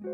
[0.00, 0.06] 有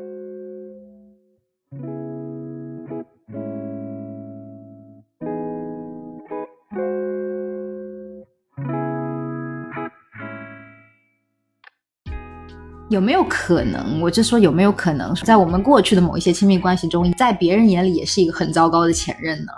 [12.98, 14.00] 没有可能？
[14.00, 19.52] 我就说有没有可能，在我们过去的某一些亲密关系中，在别人眼里也是一个很糟糕的前任呢？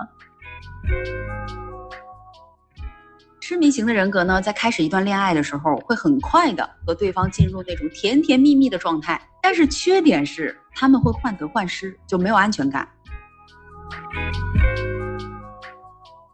[3.66, 12.88] 痴迷型的人格呢，在开始一段恋爱的时候，会很快的和对方进入那种甜甜蜜蜜的状态，但是缺点是他们会患得患失，就没有安全感。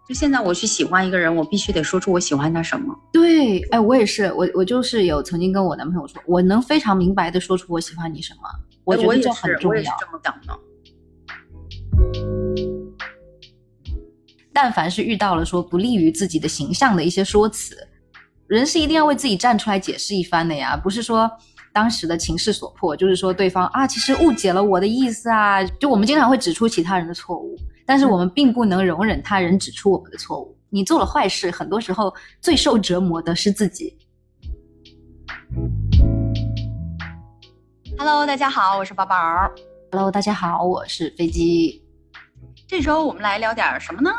[0.07, 2.95] 就现在我去喜欢一个人，我必须得说出我喜欢他什么。
[3.11, 8.51] 对，哎，我也是，我我就是有曾经跟我男朋友说，我能非常明白的说出我喜欢你什么，
[8.85, 9.71] 我觉得这很重要。
[9.71, 10.59] 我也是这么讲的。
[14.55, 17.77] 但凡是遇到了说不利于自己的形象的一些说辞，
[18.47, 21.31] 人是一定要为自己站出来解释一番的呀，不是说
[21.73, 27.57] 当时的情势所迫，就是说对方啊，其实误解了我的意思啊，就我们经常会指出其他人的错误。
[27.87, 30.57] 但是我们并不能容忍他人指出我们的错误。
[30.69, 33.97] 你做了坏事，很多时候最受折磨的是自己。
[37.97, 39.17] Hello，大家好，我是宝宝。
[39.91, 41.83] Hello，大家好，我是飞机。
[42.69, 44.11] 这周我们来聊点什么呢？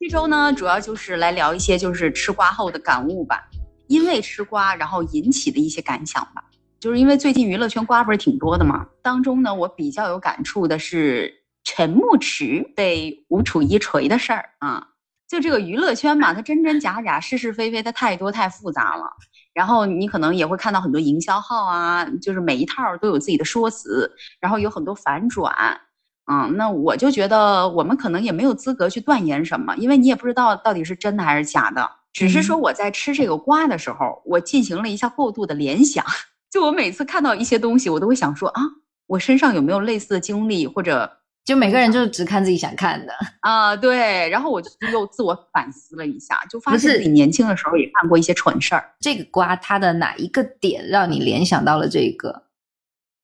[0.00, 3.46] 这周呢，主要就是来聊一些就是吃瓜后的感悟吧。
[3.86, 6.42] 因为吃瓜，然后引起的一些感想吧。
[6.78, 11.38] 就是因为最近娱乐圈瓜不是挺多的嘛，当中呢，我比较有感触的是。
[11.62, 14.88] 陈牧驰被吴楚一锤的事儿啊，
[15.28, 19.04] 就这个娱乐圈嘛，它真真假假、是是非非，它太多太复杂了。
[19.52, 25.54] 然后你可能也会看到很多营销号啊，就是每一套都有自己的说辞，然后有很多反转。
[26.30, 31.90] 嗯，那我就觉得我们可能也没有资格去断言什么，因为你也不知道到底是真的还是假的。
[32.12, 36.04] 只是说我在吃这个瓜的时候，我进行了一下过度的联想。
[36.50, 38.62] 就我每次看到一些东西，我都会想说啊，
[39.06, 41.18] 我身上有没有类似的经历或者。
[41.42, 44.28] 就每个人就是只看自己想看的啊，对。
[44.28, 48.84] 然后我就又自我反思了一下，就发现自己年轻的时候也干过一些蠢事儿。
[49.00, 52.42] 这个瓜它的哪一个点让你联想到了这个？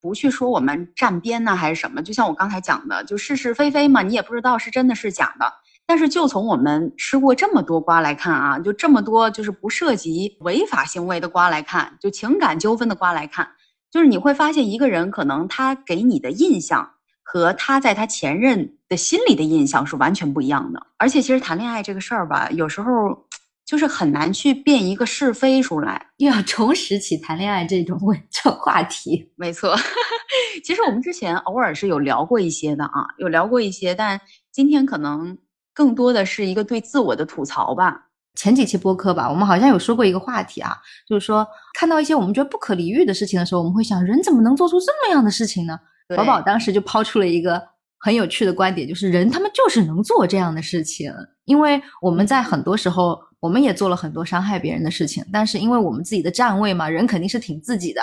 [0.07, 2.03] 不去说我们站边呢还是什么？
[2.03, 5.53] 就像我刚才讲的，就是是非非嘛，你也不知道是真的是假的。
[5.87, 13.49] 但是就从我们吃过这么多瓜来看啊，就这么多就是不涉及违法行为的瓜来看，就情感纠纷的瓜来看，
[13.91, 16.91] 就是你会发现一个人可能他给你的印象。
[17.29, 23.26] 和他在他前任的心里的印象是完全不一样的，而且其实谈恋爱这个事儿吧，有时候
[23.67, 26.07] 就是很难去辨一个是非出来。
[26.19, 29.77] 又要重拾起谈恋爱这种问这话题，没错。
[30.65, 34.19] 其实我们之前偶尔是有聊过一些的啊，有聊过一些，但
[34.53, 35.37] 今天可能
[35.75, 38.05] 更多的是一个对自我的吐槽吧。
[38.35, 40.77] 前几期播客吧，我们好像有说过一个话题啊，
[41.09, 41.47] 就是说
[41.79, 45.79] 看到一些我们觉得不可理喻的事情的时候，我们会想，人怎么能做出这么样的事情呢？
[46.17, 47.61] 宝宝当时就抛出了一个
[48.07, 51.13] 很有趣的观点，就是人他们就是能做这样的事情，
[51.45, 58.01] 因为我们在很多时候我们也做了很多伤害别人的事情，但是因为我们自己的站位嘛，人肯定是挺自己的，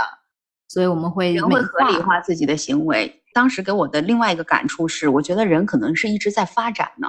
[0.67, 3.21] 所以我们会人会合理化自己的行为。
[3.33, 7.07] 当时给我的另外一个感触是，我觉得人可能是一直在发展呢，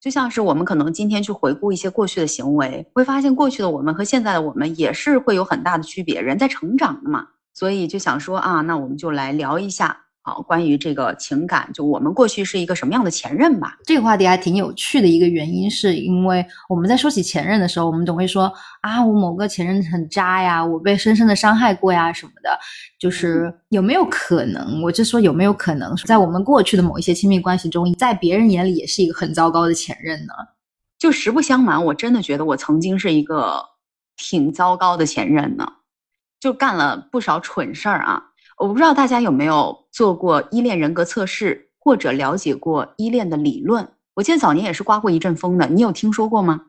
[0.00, 9.96] 就像是我们可能今天去回顾一些过去的行为，会发现过去的我们和现在的我们也是会有很大的区别，人在成长的嘛，所以就想说啊，那我们就来聊一下。
[10.24, 13.76] 好，关于这个情感，就我们过去是一个什么样的前任吧？
[13.84, 18.52] 这个话题还挺有趣的一个原因，是因为我们在说起前任的时候，我们总会说
[18.82, 22.56] 啊，我某个前任很渣呀，我被深深的伤害过呀什么的。
[23.00, 24.80] 就是有没有可能？
[24.80, 30.32] 我就说有没有可能，在我们过去的某一些亲密关系中，在别人眼里也是一个很糟糕的前任呢？
[31.00, 33.60] 就实不相瞒，我真的觉得我曾经是一个
[34.16, 35.66] 挺糟糕的前任呢，
[36.38, 38.22] 就干了不少蠢事儿啊。
[38.62, 43.88] 我不知道大家有没有做过依恋人格测试，或者了解过依恋的理论。
[44.14, 46.60] 我记得早年也是刮过一阵风的，你有听说过吗？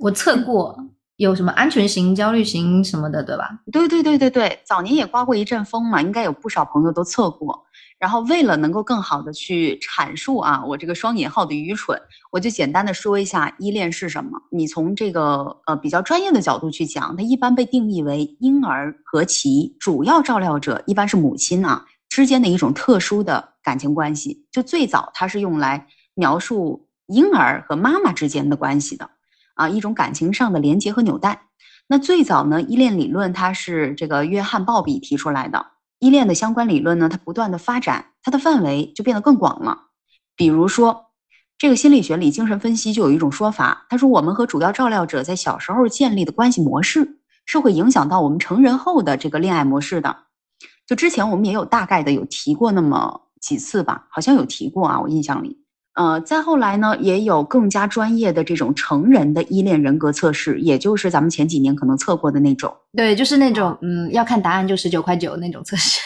[0.00, 3.60] 我测过，有什么安全型、焦虑型什么的，对吧？
[3.70, 7.66] 对对对对对，早年也刮过一阵风嘛，应该有不少朋友都测过。
[7.98, 12.00] 然后为了能够更好的去阐述啊，我这个双引号的愚蠢，
[12.30, 14.40] 我就简单的说一下依恋是什么。
[14.50, 24.46] 你从这个呃比较专业的角度去讲，它一般被定义为婴儿和其主要照料者，一般是母亲啊之间的一种特殊的感情关系。
[24.52, 25.84] 就最早它是用来
[26.14, 29.10] 描述婴儿和妈妈之间的关系的
[29.54, 31.42] 啊，一种感情上的连接和纽带。
[31.88, 35.66] 那最早呢，依恋理论它是这个约翰鲍比提出来的。
[35.98, 39.86] 依恋的相关理论呢，它不断的发展，它的范围就变得更广了。
[40.36, 41.06] 比如说，
[41.58, 50.16] 这个心理学里精神分析就有一种说法，他说我们和主要照料者在小时候建立的关系模式，是会影响到我们成人后的这个恋爱模式的。
[50.86, 55.64] 就之前我们也有大概的有提过那么几次吧，好像有提过啊，我印象里。
[55.98, 62.72] 呃，再后来呢，也有更加专业的这种成人的依恋人格测试，也就是咱们前几年可能测过的那种。
[62.96, 66.00] 对，就是那种嗯，要看答案就十九块九那种测试。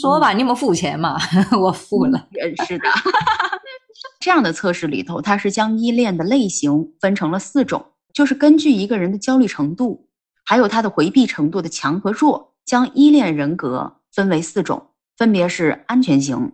[0.00, 1.18] 说吧，你有没有付钱嘛？
[1.60, 2.28] 我付了。
[2.66, 2.84] 是的。
[4.20, 7.84] 这样的测试里头，它是将依恋的类型分成了四种，
[8.14, 10.08] 就是根据一个人的焦虑程度，
[10.46, 14.86] 还有他的回避程度的强和弱，将依恋人格分为四种，
[15.18, 16.52] 分别是安全型、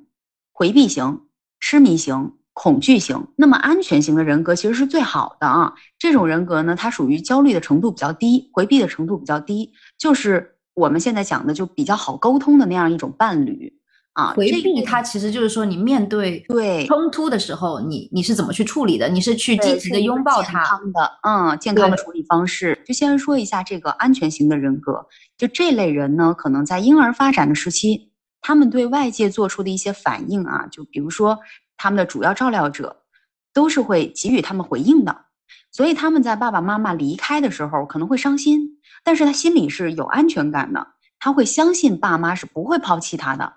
[0.52, 1.20] 回避型、
[1.60, 3.26] 痴迷型、恐惧型。
[3.36, 13.74] 那么安全型的人格其实是最好的啊，这种人格呢，它属于焦虑的程度比较低，回避的程度比较低，就是我们现在讲的就比较好沟通的那样一种伴侣。
[14.14, 19.08] 啊，回避它其实就是说，你面对对冲突的时候，你你是怎么去处理的？
[19.08, 22.82] 你是去积极的拥抱它的，嗯，健康的处理方式。
[22.84, 25.06] 就先说一下这个安全型的人格，
[25.36, 28.07] 就这类人呢，可能在婴儿发展的时期，
[28.40, 31.38] 他们对外界做出的一些反应啊，就比如说
[31.76, 33.04] 他们的主要照料者
[33.52, 35.24] 都是会给予他们回应的，
[35.70, 40.86] 所以他们在爸爸妈妈离开的时候可能会伤心，但是他心里是有安全感的，
[41.18, 43.54] 他会相信爸妈是不会抛弃他的。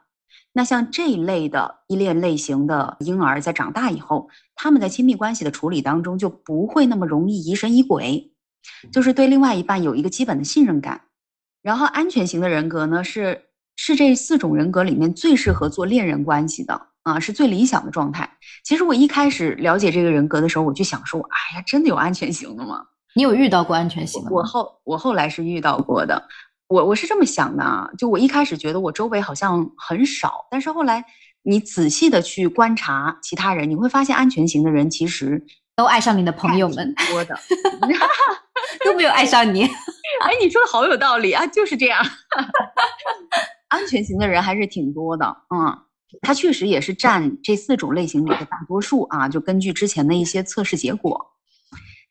[0.53, 8.33] 那像这一类的依恋类型的婴儿，在长大以后，他们在亲密关系的处理当中就不会那么容易疑神疑鬼，
[8.91, 11.03] 就是对另外一半有一个基本的信任感。
[11.61, 13.45] 然后安全型的人格呢，是
[13.83, 18.29] 是这四种人格里面最适合做恋人关系的啊，是最理想的状态。
[18.63, 22.83] 其实我一开始了解这个人格的时候，我就想说，哎呀，真的有安全型的吗？
[23.15, 24.29] 你有遇到过安全型的？
[24.29, 26.27] 我后我后来是遇到过的。
[26.67, 31.03] 我我是这么想的啊，就我一开始觉得我周围好像很少，但是后来
[31.41, 35.43] 你仔细的去观察其他人，你会发现安全型的人其实
[35.75, 37.35] 都爱上你的朋友们多的，
[38.85, 39.63] 都没有爱上你。
[39.63, 42.05] 哎，你说的好有道理啊，就是这样。
[43.71, 45.79] 安全型的人还是挺多的，嗯，
[46.21, 49.29] 他确实也是占这四种类型里的大多数啊。
[49.29, 51.25] 就根据之前的一些测试结果，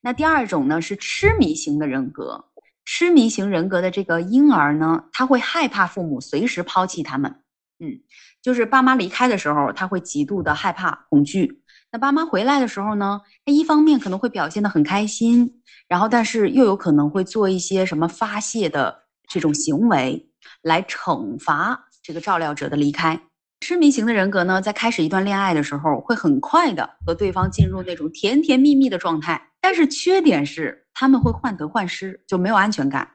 [0.01, 2.47] 那第二种呢是痴迷型的人格。
[2.87, 7.31] 痴迷型人格的这个婴儿呢，他会害怕父母随时抛弃他们，
[7.79, 8.01] 嗯，
[8.41, 11.63] 就是爸妈离开的时候，他会极度的害怕、恐惧。
[11.93, 20.30] 那爸妈回来的时候呢，他一方面可能会表现的很开心，然后但是又有可能会做一些什么发泄的这种行为
[20.63, 23.21] 来惩罚这个照料者的离开。
[23.61, 30.87] 痴迷型的人格呢，在开始一段恋爱的时候，会很快的和对方进入那种甜甜蜜蜜的状态，但是缺点是。
[30.93, 33.09] 他们会患得患失，就没有安全感。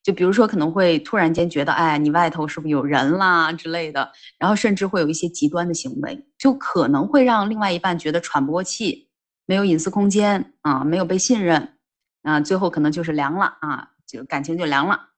[0.00, 9.08] 就比如说，可能会突然间觉得，哎，你外头是不是有人啦之类的，然后甚至会有一些极端的行为，就可能会让另外一半觉得喘不过气，
[9.44, 11.76] 没有隐私空间啊，没有被信任
[12.22, 15.08] 啊，最后可能就是凉了啊，就感情就凉了。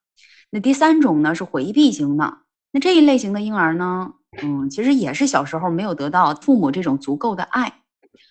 [0.55, 2.39] 那第三种呢是回避型的，
[2.71, 7.81] 那这一类型的婴儿呢，嗯，其实也是小时候没有得到父母这种足够的爱。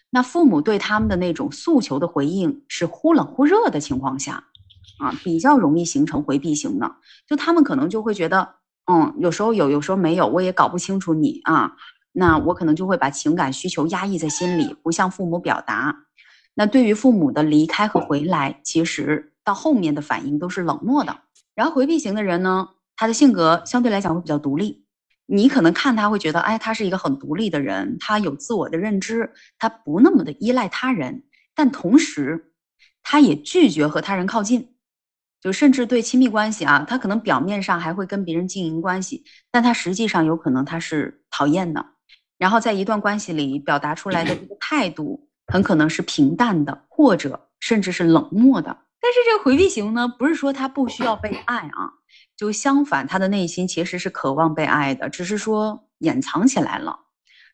[0.09, 4.45] 那父母对他们的那种诉求的回应是忽冷忽热的情况下，
[4.99, 6.95] 啊，比较容易形成回避型的。
[7.27, 8.55] 就他们可能就会觉得，
[8.89, 11.73] 嗯，有时候有，有时候没有，我也搞不清楚你啊。
[12.13, 16.05] 那我可能就会把情感需求压抑在心里，不向父母表达。
[16.53, 21.17] 那对于父母的离开和回来，其实到后面的反应都是冷漠的。
[21.55, 24.85] 然后回避型的人呢，他的性格相对来讲会比较独立。
[25.25, 31.23] 你可能看他会觉得，哎，他是一个很独立的人，他有自我的认知，他不那么的依赖他人，
[31.55, 32.51] 但同时，
[33.01, 34.75] 他也拒绝和他人靠近，
[35.41, 41.85] 就甚至对亲密关系啊，他可能表面上还会跟别人经营关系，但他实际上有可能他是讨厌的，
[42.37, 48.77] 然后在一段关系里表达出来的这个态度，很可能是平淡的，或者甚至是冷漠的。
[49.03, 51.91] 但是这个回避型呢，不是说他不需要被爱啊。
[52.37, 56.97] 就相反，他的内心其实是渴望被爱的，只是说掩藏起来了。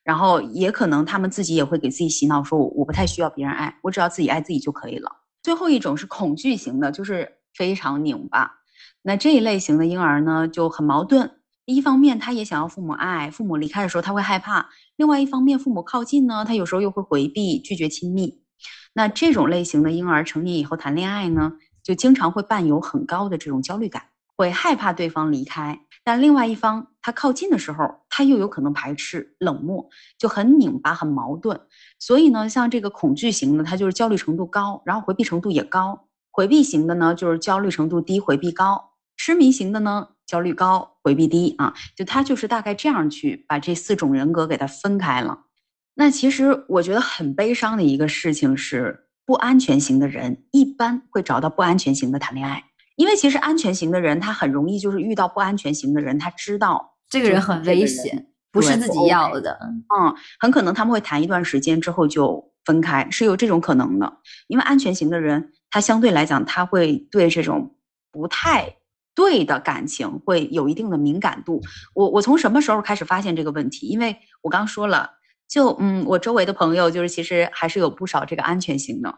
[0.03, 5.11] 然后也可能他们自己也会给自己洗脑，说我我不太需要别人爱，我只要自己爱自己就可以了。
[5.41, 8.59] 最后一种是恐惧型的，就是非常拧巴。
[9.01, 11.31] 那这一类型的婴儿呢，就很矛盾。
[11.65, 18.41] 一方面他也想要父母爱，父母离开的时候他会害怕；另外一方面，父母靠近呢，他有时候又会回避、拒绝亲密。
[18.93, 21.53] 那这种类型的婴儿成年以后谈恋爱呢，
[21.84, 24.03] 就经常会伴有很高的这种焦虑感。
[24.36, 31.60] 会害怕对方离开，但另外一方他靠近的时候，他又有可能排斥、冷漠，就很拧巴、很矛盾。
[32.00, 41.74] 所以呢，像这个恐惧型的，他就是焦虑程度高，然后回避程度也高；回避型的呢，就是焦虑程度低，回避高；痴迷型的呢，焦虑高，回避低啊。
[41.93, 45.38] 就他就是大概这样去把这四种人格给他分开了。
[45.96, 52.63] 那其实我觉得很悲伤的一个事情是，不安全型的人一般会找到不安全型的谈恋爱。
[52.96, 59.58] 因为其实安全型的人他很容易就是遇到不安全型的人，他知道这个人很危险，不是自己要的。
[59.62, 64.17] 嗯，很可能他们会谈一段时间之后就分开，是有这种可能的。
[64.48, 67.77] 因为安全型的人，他相对来讲他会对这种
[68.12, 68.75] 不太
[69.15, 71.62] 对的感情会有一定的敏感度。
[71.93, 73.88] 我我从什么时候开始发现这个问题？
[73.88, 75.10] 因为我刚说了，
[75.49, 79.13] 就嗯，我周围的朋友就是其实还是有不少这个安全型的。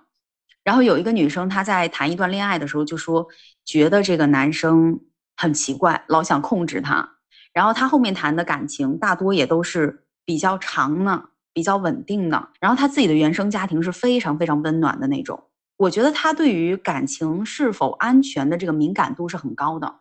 [0.64, 3.28] 然后有一个女生，她在谈一段恋爱的时候就说，
[3.66, 5.00] 觉得这个男生
[5.36, 7.18] 很奇怪，老想控制她。
[7.54, 12.50] 然后她后面谈的感情大多也都是比较长的、比较稳定的。
[12.60, 15.44] 然后她自己的原生家庭是非常非常温暖的那种。
[15.78, 19.96] 我觉得她对于感情是否安全的这个敏感度是很高的，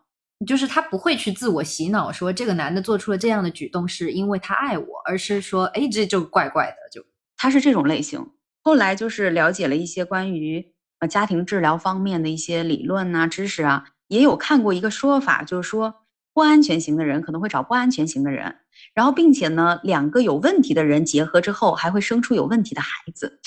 [0.45, 7.05] 就是他不会去自我洗脑，说这个男的做出了这样的举动是因为他爱我，而是说，哎，这就怪怪的，就。
[7.37, 8.23] 他是这种类型。
[8.61, 15.95] 后来就是了解了一些关于呃家庭治疗方面的一些理论呐、知识啊，也有看过一个说法，就是说
[16.33, 18.57] 不安全型的人可能会找不安全型的人，
[18.93, 23.39] 然后并且呢，两个有问题的人结合之后，还会生出有问题的孩子，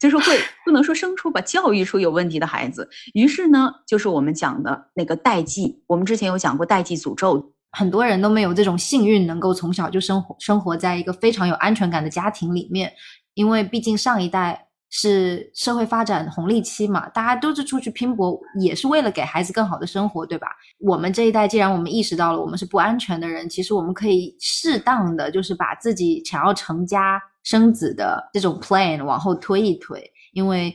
[0.00, 2.88] 就是会不能说生出吧，教育出有问题的孩子。
[3.12, 12.90] 于是呢，就是我们讲的那个代际，我们之前有讲过代际诅咒，很多人都没有这种幸运，能够从小就生活生活在一个非常有安全感的家庭里面。
[13.34, 20.48] 因为毕竟上一代是社会发展红利期嘛，大家都是出去拼搏，也是为了给孩子更好的生活，对吧？
[20.78, 30.74] 我们这一代既然我们意识到了我们是不安全的人，其实我们可以适当的就是把自己想要成家生子的这种 plan 往后推一推，因为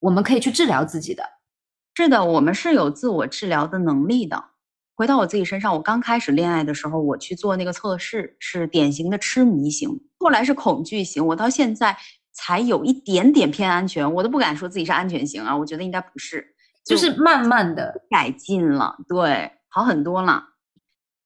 [0.00, 1.22] 我们可以去治疗自己的。
[1.94, 4.44] 是的，我们是有自我治疗的能力的。
[4.94, 9.88] 回到我自己身上，我刚开始恋爱的时候，我去做那个测试，是典型的痴迷型，
[10.18, 11.96] 后来是恐惧型，我到现在
[12.32, 16.44] 才有一点点偏安全，我都不敢说自己是安全型啊，我觉得应该不是，
[16.84, 20.44] 就是慢慢的改进了，对，好很多了。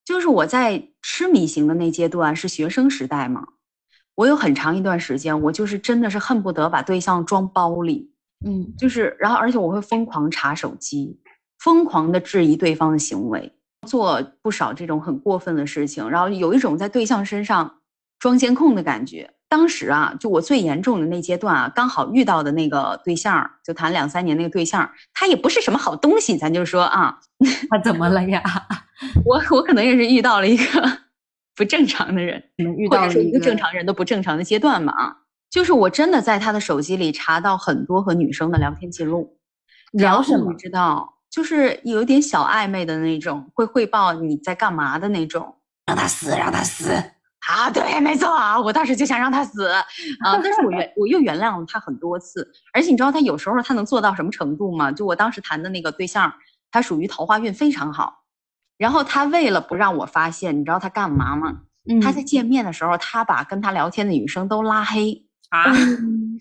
[0.05, 3.47] 就是我在痴迷型的那阶段是学生时代嘛，
[4.23, 8.09] 我有很长一段时间，我就是真的是恨不得把对象装包里，
[8.47, 11.19] 嗯，就是然后而且我会疯狂查手机，
[11.59, 13.52] 疯狂的质疑对方的行为。
[13.88, 17.79] 做不少这种很过分的事情，然后有一种在对象身上
[18.21, 19.29] 装监控的感觉。
[19.49, 27.19] 当时啊，就我最严重的那阶段啊，刚好遇到的那个对象，就谈两三年那个对象，他也不是什么好东西，咱就说啊，
[27.69, 28.41] 他怎么了呀？
[29.26, 30.64] 我我可能也是遇到了一个
[31.55, 35.17] 不正常的人，遇到了一个正常人都不正常的阶段嘛啊，
[35.51, 39.39] 就是我真的在他的手机里查到很多和女生的聊天记录，
[39.93, 40.53] 聊什么？
[40.55, 41.19] 知道。
[41.33, 45.57] 就是有点小暧昧的那种，会汇报你在干嘛的那种，
[45.87, 46.93] 让他死，让他死
[47.49, 47.71] 啊！
[47.71, 49.83] 对，没错啊，我当时就想让他死啊！
[50.43, 54.93] 但是我原我又原谅了他很多次，而且你知道他有时候他能做到什么程度吗？
[54.93, 56.31] 就我当时谈的那个对象，
[56.71, 58.22] 他属于桃花运非常好，
[58.76, 61.62] 然后他为了不让我发现，你知道他干嘛吗？
[62.00, 65.64] 他在见面的时候，他把跟他聊天的女生都拉黑啊！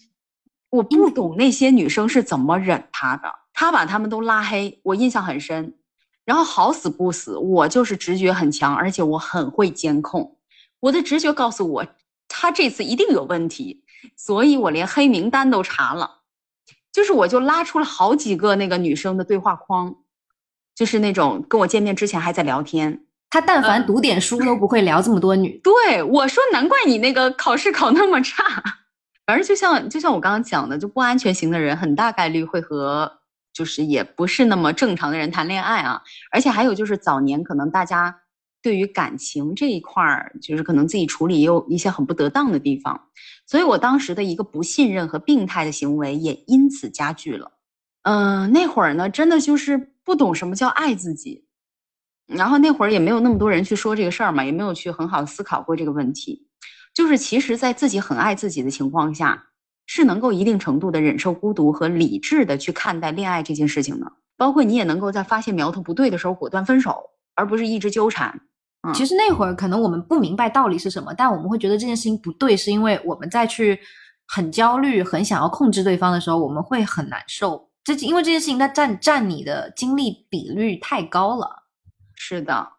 [0.69, 3.29] 我不懂那些女生是怎么忍他的。
[3.53, 5.75] 他把他们都拉黑，我印象很深。
[6.23, 10.37] 然后好死不死，我就是直觉很强，而且我很会监控。
[10.79, 11.85] 我的直觉告诉我，
[12.27, 13.83] 他这次一定有问题，
[14.15, 16.19] 所以我连黑名单都查了。
[16.93, 19.95] 就是我就拉出了好几个那个女生的对话框，
[20.81, 23.03] 就是那种跟我见面之前还在聊天。
[23.29, 25.61] 他但凡读点书都不会聊这么多女。
[25.63, 28.43] 对我说，难怪你那个考试考那么差。
[29.27, 33.19] 反正就像就像我刚刚讲的，就不安全型的人，很大概率会和。
[33.53, 38.21] 就是也不是那么正常的人谈恋爱啊，而且还有就是早年可能大家
[38.63, 42.99] 对于感情这一块儿，就是可能自己处理也有一些很不得当的地方，
[43.45, 47.51] 所以我当时的一个不信任和病态的行为也因此加剧了。
[48.03, 51.45] 嗯，那会儿呢，真的就是不懂什么叫爱自己，
[52.27, 56.47] 然后那会儿也没有那么多人去说这个事儿嘛，也没有去很好的思考过这个问题，
[56.93, 59.47] 就是其实在自己很爱自己的情况下。
[59.87, 66.95] 是能够一定程度的忍受孤独和理智的去看待恋爱这件事情的，包括你也能够在发现苗头不对的时候果断分手，
[67.35, 68.39] 而不是一直纠缠。
[68.93, 73.77] 其实那会儿可能我们不明白道理是什么，但我们会觉得这件事情不对，是因为我们在去
[74.27, 77.70] 很焦虑、很想要控制对方的时候，我们会很难受。
[77.95, 81.63] 这因为这件事情它占占你的精力比率太高了。
[82.15, 82.73] 是的。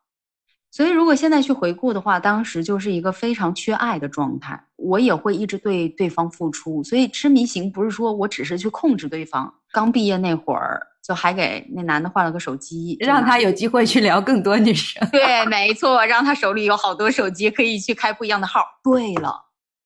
[0.71, 4.59] 所以，如果现在去回顾的话，当时就是一个非常缺爱的状态。
[4.77, 6.83] 我也会一直对对方付出。
[6.83, 9.53] 所以，痴迷型不是说我只是去控制对方。
[9.71, 15.07] 刚毕业那会儿，就还给那男的换了个手机，让他有机会去聊更多女生。
[15.11, 18.65] 对，没错，让他手里有好多手机，可以去开不一样的号。
[18.83, 19.29] 对了，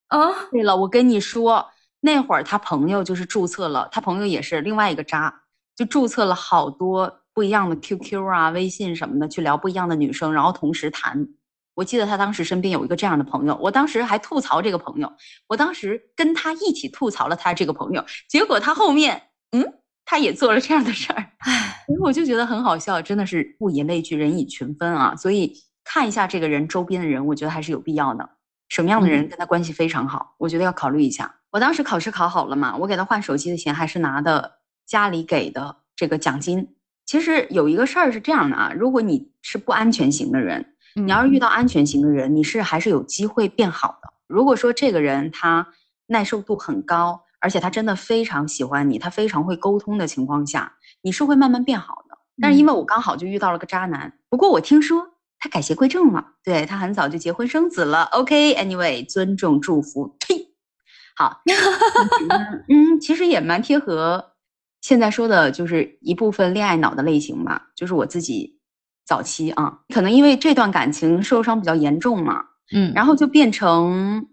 [0.06, 1.66] 啊，对了，我跟你说，
[2.06, 5.42] 那会儿他朋友就是注册了，他朋友也是另外一个渣，
[5.74, 11.26] 就注册了好多不一样的 QQ 啊、微信什么的，去聊不一样的女生，然后同时谈。
[11.74, 15.12] 我记得他当时身边有一个这样的朋友，我当时还吐槽这个朋友，
[15.48, 19.20] 我当时跟他一起吐槽了他这个朋友，结果他后面，
[19.50, 19.64] 嗯，
[20.04, 28.35] 他也做了这样的事儿，唉，我就觉得很好笑，真的是物以类聚，人以群分啊，所以看一下这个人周边的人，我觉得还是有必要的。
[28.68, 30.34] 什么样的人跟他关系非常好？
[30.38, 31.34] 我觉得要考虑一下。
[31.50, 36.74] 我当时考试考好了嘛，我给他换手机的钱还是拿的家里给的这个奖金。
[37.06, 44.12] 其实有一个事儿是这样的啊，如果你是不安全型的人，你要是遇到安全型的人，你是还是有机会变好的。
[44.26, 45.68] 如果说这个人他
[46.08, 52.18] 耐受度很高，而且他真的非常喜欢你，他非常会沟通的情况下，你是会慢慢变好的。
[52.42, 55.12] 但是因为我刚好就遇到了个渣男，不过我听说。
[55.38, 58.04] 他改邪归正了，对他很早就结婚生子了。
[58.12, 60.16] OK，Anyway，尊重祝福。
[60.18, 60.48] 呸，
[61.14, 61.42] 好，
[62.68, 64.32] 嗯，其实也蛮贴合
[64.80, 67.68] 现在说的，就是一部分恋爱脑的类型吧。
[67.74, 68.58] 就是我自己
[69.04, 74.26] 早期啊，可能因为这段感情受伤比较严重嘛，嗯，然后就变成，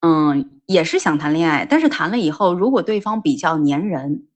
[0.00, 4.26] 嗯，也是想谈恋爱，但是谈了以后，如果对方比较粘人，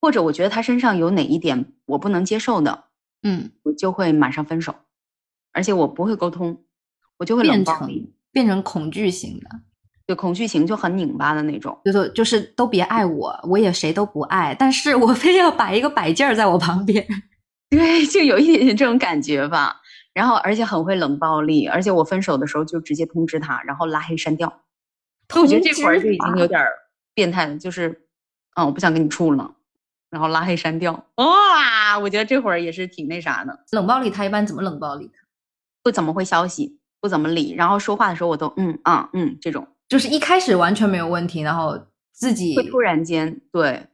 [0.00, 2.84] 或者我觉得他身上有哪一点我不能接受的，
[3.22, 4.74] 嗯，我就会马上分手。
[5.52, 6.64] 而且我不会沟通，
[7.18, 7.88] 我就会变成
[8.32, 9.48] 变成恐惧型的，
[10.06, 17.06] 对，恐惧型就很拧巴的那种，就是就是都别爱我，我也谁都不爱，但是我非要摆一个摆件儿在我旁边，
[17.70, 19.78] 对，就有一点点这种感觉吧。
[20.14, 24.60] 然后而且很会冷暴力，而且我分手的时候就直接通知他，然后拉黑删掉。
[25.34, 26.60] 我觉得这会儿就已经有点
[27.14, 27.88] 变态了，就是，
[28.56, 29.54] 嗯，我不想跟你处了，
[30.10, 30.92] 然后拉黑删掉。
[31.14, 33.64] 哇，我觉得这会儿也是挺那啥的。
[33.70, 35.10] 冷暴力他一般怎么冷暴力？
[35.82, 41.78] 不怎么回消息，不怎么理，然后说话的时候我都嗯啊嗯这种，就是一开始完全没有问题，然后
[42.12, 43.86] 自己会突然间对，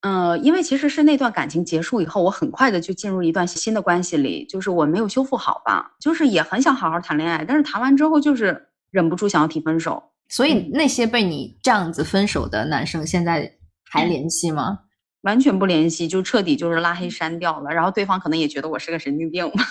[0.00, 10.02] 嗯，因为其实是那段感情结束以后，我很快的就进入一段新的关系里，就是我没有修复好吧，就是也很想好好谈恋爱，但是谈完之后就是忍不住想要提分手。
[10.28, 13.52] 所以那些被你这样子分手的男生，现在
[13.90, 14.78] 还联系吗？
[15.20, 19.62] 完全不联系，就彻底就是拉黑删掉了，然后对方可能也觉得我是个神经病吧。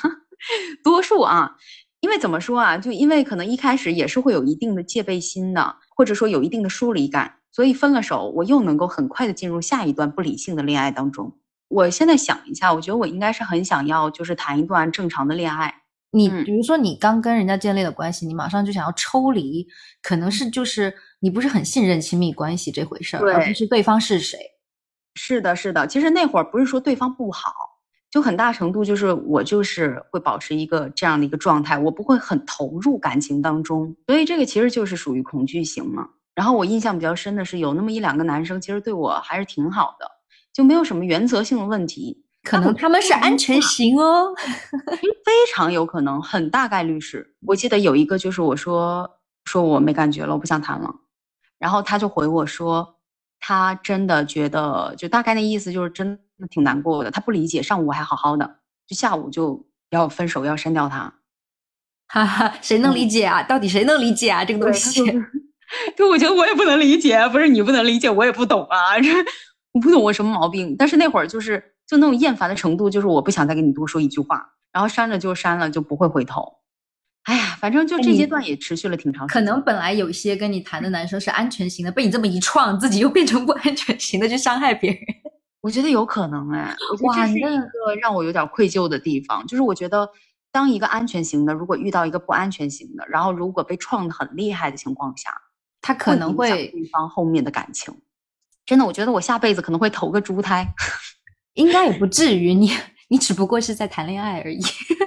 [0.83, 1.55] 多数啊，
[1.99, 11.37] 因为怎么说啊，就因为可能一开始也是会有一定的戒备心的，或者说有一定的疏离感，所以分了手，我又能够很快的进入下一段不理性的恋爱当中。
[11.69, 15.73] 我现在想一下，我觉得我应该是很想要，就是谈一段正常的恋爱。
[16.13, 19.65] 你比如说，你刚跟人家建立了关系，你马上就想要抽离，
[20.03, 24.37] 可能是就是你不是很信任亲密关系这回事儿，而不是对方是谁。
[25.15, 27.53] 是的，是的，其实那会儿不是说对方不好。
[28.11, 36.09] 就很大程度就是我就是会保持一个这样的一个状态，我不会很投入感情当中，所以这个其实就是属于恐惧型嘛。
[36.35, 40.05] 然后我印象比较深的是有那么一两个男生，其实对我还是挺好的，
[40.51, 42.25] 就没有什么原则性的问题。
[42.43, 44.33] 可能他们是安全型哦，
[45.23, 47.35] 非常有可能，很大概率是。
[47.45, 49.09] 我记得有一个就是我说
[49.45, 50.93] 说我没感觉了，我不想谈了，
[51.57, 52.97] 然后他就回我说
[53.39, 56.19] 他真的觉得，就大概那意思就是真。
[56.47, 61.13] 挺难过的，他不理解，上午还好好的，就下午就要分手，要删掉他，
[62.07, 63.41] 哈哈，谁能理解啊？
[63.43, 64.43] 到底谁能理解啊？
[64.43, 65.03] 这个东西，
[65.95, 69.09] 对，我觉得我也不能理解，不是你不能理解，我也不懂啊，这
[69.73, 70.75] 我不懂我什么毛病。
[70.77, 76.57] 但是那会儿就是就那种厌烦的程度，就是我不想再跟你多说一句话，然后删了就删了，就不会回头。
[77.23, 79.41] 哎呀，反正就这阶段也持续了挺长时间。
[79.41, 84.99] 可能本来有一些跟你谈的男生是安全型的，被你这么一撞，自己又变成不安全型的去伤害别人。
[85.61, 89.45] 我觉得有可能哎，我觉得这是一个让我有点愧疚的地方。
[89.45, 90.09] 就是我觉得，
[90.51, 95.29] 当一个安全型的，如果遇到一个不安全型的，然后如果被创的很厉害的情况下，
[95.81, 97.95] 他可能会对方后面的感情。
[98.65, 100.67] 真的，我觉得我下辈子可能会投个猪胎，
[101.53, 102.53] 应该也不至于。
[102.53, 102.71] 你
[103.09, 104.59] 你只不过是在谈恋爱而已。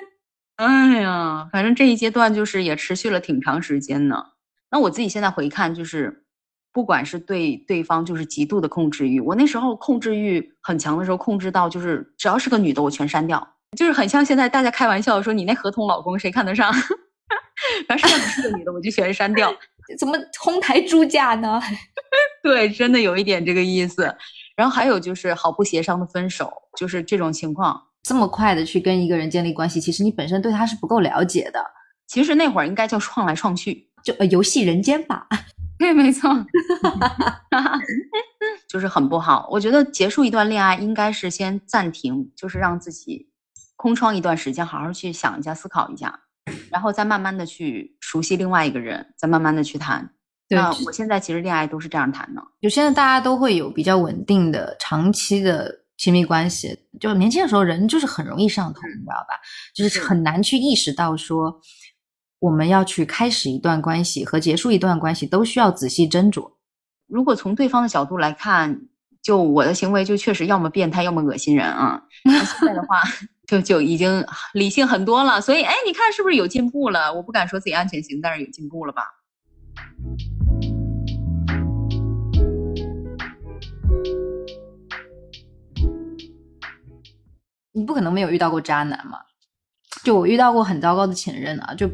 [0.57, 4.25] 哎呀，反正这一阶段就是也持续了挺长时间呢。
[4.71, 6.24] 那我自己现在回看就是。
[6.75, 16.75] 不管是对对方就是极度的控制欲，我那时候控制欲很强的时候，控制到就是只要是个女的我全删掉，就是很像现在大家开玩笑说你那合同老公谁看得上，
[17.87, 19.55] 然后是不是个女的我就全删掉，
[19.97, 21.63] 怎么哄抬猪价呢？
[22.43, 24.13] 对，真的有一点这个意思。
[24.57, 31.65] 然后还有就是毫不协商的分手，就是这种情况，这么快的去跟一个人建立关系，其实你本身对他是不够了解的。
[32.07, 35.27] 其实那会儿应该叫创来创去，就呃游戏人间吧。
[35.79, 36.31] 对，没错，
[38.69, 39.49] 就是很不好。
[39.51, 43.29] 我觉得结束一段恋爱应该是先暂停，就是让自己
[43.77, 46.21] 空窗一段时间，好好去想一下、思考一下，
[46.71, 50.11] 然后再慢慢的去熟悉另外一个人，再慢慢的去谈。
[50.49, 59.41] 那我现在其实恋爱都是这样谈的，就现在大家都会有比较稳定的、长期的亲密关系，就年轻的时候人就是很容易上头，你知道吧？
[59.75, 61.61] 就是很难去意识到说，
[62.45, 66.53] 我们要去开始一段关系和结束一段关系都需要仔细斟酌。
[67.07, 68.83] 如果从对方的角度来看，
[69.23, 72.03] 就我的行为就确实要么变态，要么恶心人啊。
[72.23, 73.01] 那现在的话，
[73.49, 75.41] 就就已经理性很多了。
[75.41, 77.11] 所以，哎，你看是不是有进步了？
[77.15, 79.05] 我不敢说自己安全型，但是有进步了吧？
[87.73, 89.19] 你不可能没有遇到过渣男嘛？
[90.03, 91.89] 就我遇到过很糟糕的前任啊，就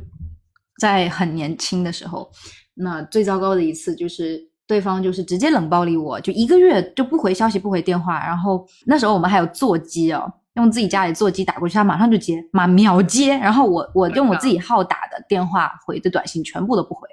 [0.80, 2.28] 在很年轻的时候，
[2.74, 17.06] 那最糟糕的一次就是对方就是直接冷暴力我，就一个月就不回消息不回电话，然后那时候我们还有座机哦，用自己家里座机打过去，他马上就接，马秒接，然后我我用我自己号打的电话回的短信全部都不回，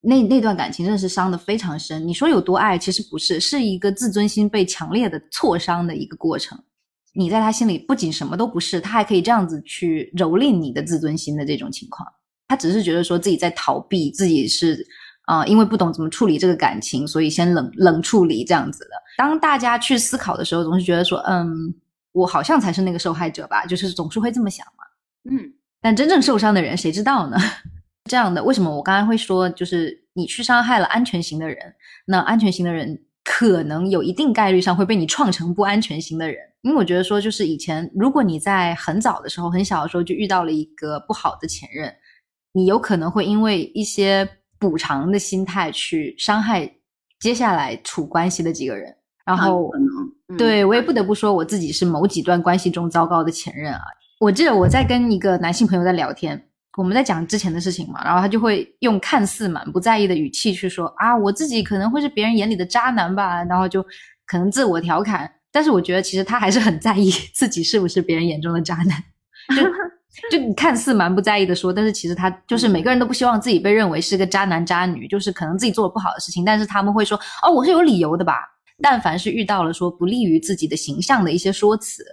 [0.00, 2.06] 那那段感情真的是伤的非常深。
[2.06, 6.58] 你说有多爱，其实不是，是一个自尊心被强烈的挫伤的一个过程。
[7.14, 12.04] 你在他心里不仅什么都不是，他还可以这样子去蹂躏你的自尊心的这种情况。
[12.54, 14.86] 他只是觉得说自己在逃避，自己是
[15.22, 18.90] 啊，因为不懂怎么处理这个感情，所以先冷冷处理这样子的。
[19.18, 21.74] 当大家去思考的时候，总是觉得说，嗯，
[22.12, 24.84] 我好像才是那个受害者吧，就是总是会这么想嘛。
[25.32, 27.36] 嗯，但真正受伤的人谁知道呢？
[28.08, 31.56] 这样的，为什么我刚才会说，就是你去伤害了安全型的人，
[32.06, 33.02] 那安全型的人。
[33.26, 41.90] 可能有一定概率上会被你创成不安全型的人，因为我觉得说，就是以前如果你在很早的时候、很小的时候就遇到了一个不好的前任，
[42.54, 44.26] 你有可能会因为一些
[44.58, 46.70] 补偿的心态去伤害
[47.20, 48.94] 接下来处关系的几个人。
[49.26, 49.70] 然后，
[50.38, 53.80] 对我也不得不说，我自己是某几段关系中糟糕的前任啊。
[54.20, 56.42] 我记得我在跟一个男性朋友在聊天。
[56.76, 63.80] 我们在讲之前的事情嘛，然后他就会用看似满不在意的语气去说啊，我自己可能会是别人眼里的渣男吧，然后就
[64.26, 65.30] 可能自我调侃。
[65.52, 69.02] 但是我觉得其实他还是很在意自己是不是别人眼中的渣男，
[69.56, 69.62] 就
[70.30, 78.34] 就你看似蛮不在意的说，但是其实他就是每个人都不希望自己被认为是个渣男渣女，就是可能自己做了不好的事情，但是他们会说哦，我是有理由的吧。
[78.82, 82.04] 但凡是遇到了说不利于自己的形象的一些说辞，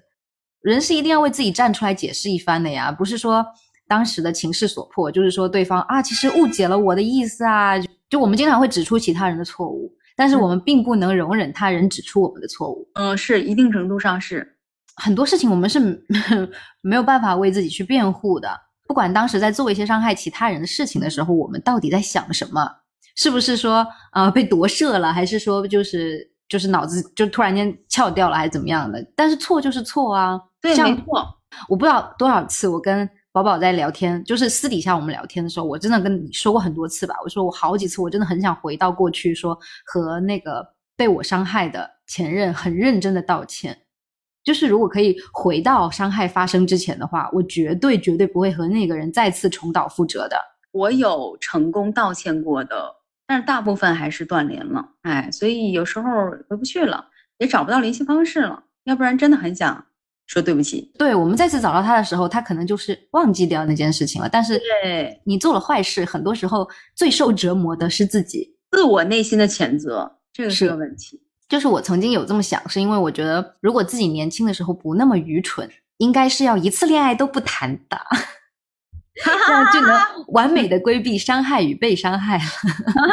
[0.61, 3.45] 人是一定要为自己站出来解释一番的呀，不是说。
[3.87, 7.73] 当时的情势所迫，就是说对方啊，其实误解了我的意思啊。
[8.09, 12.87] 就我们经常会指出其他人的错误，但是我们并不能容忍他人指出我们的错误。
[12.93, 14.55] 嗯，是一定程度上是
[15.01, 15.79] 很多事情我们是
[16.81, 18.49] 没有办法为自己去辩护的。
[18.87, 22.69] 不管当时在做一些伤害其他人的事情的时候，我们到底在想什么？
[23.15, 29.05] 是不是说啊被夺舍了，还是说就是就是脑子就突然间翘掉了，还是怎么样的？
[29.15, 31.27] 但是错就是错啊，对，没错。
[31.67, 33.09] 我不知道多少次我跟。
[33.33, 37.15] 宝宝在聊天，就是私底下我们聊天的时候，我真的跟你说过很多次吧。
[37.23, 40.61] 我说我好几次，我真的很想回到过去，说和那个
[40.97, 43.77] 被我伤害的前任很认真的道歉。
[44.43, 50.37] 就是如果可以回到伤害发生之前的话，我绝对绝对不会和那个人再次重蹈覆辙的。
[50.71, 52.95] 我有成功道歉过的，
[53.27, 54.85] 但是大部分还是断联了。
[55.01, 56.09] 哎，所以有时候
[56.49, 57.05] 回不去了，
[57.37, 58.63] 也找不到联系方式了。
[58.85, 59.85] 要不然真的很想。
[60.27, 64.29] 说对不起，对我们再次找到他的时候，他可能就是忘记掉那件事情了。
[64.31, 71.21] 但是，对你做了坏事，很多时候最受折磨的是自己，自我内心的谴责，这个是个问题。
[71.51, 77.99] 就是我曾经有这么想，是因为我觉得，如果自己年轻的时候不那么愚蠢，应该是要一次恋爱都不谈的。
[79.21, 79.99] 这样就能
[80.31, 82.43] 完美的规避伤害与被伤害了。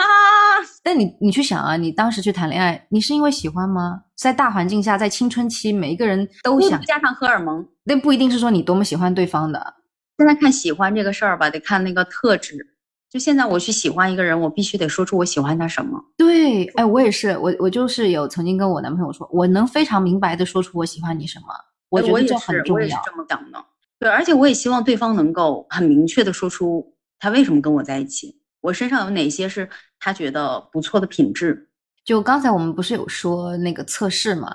[0.84, 4.02] 但你你去想啊，你当时去谈恋爱，你是因为喜欢吗？
[4.14, 9.74] 在大环境下，在青春期，每一个人都想加上荷尔蒙，那不一定是说你多么喜欢对方的。
[10.16, 12.68] 现在看喜欢这个事儿吧，得看那个特质。
[13.10, 15.98] 就现在我去喜欢一个人，我必须得说出我喜欢他什么。
[16.16, 21.46] 对，哎，我也是，我我就是有曾经跟我男朋友说，我能非常明白的说出我喜欢你什么。
[21.88, 22.74] 我觉得这很重要。
[22.74, 23.64] 我也是这么想的。
[23.98, 29.68] 对，而且我也希望对方能够很明确的说出他为什么跟我在一起，我身上有哪些是
[29.98, 31.68] 他觉得不错的品质。
[32.04, 34.54] 就刚才我们不是有说那个测试吗？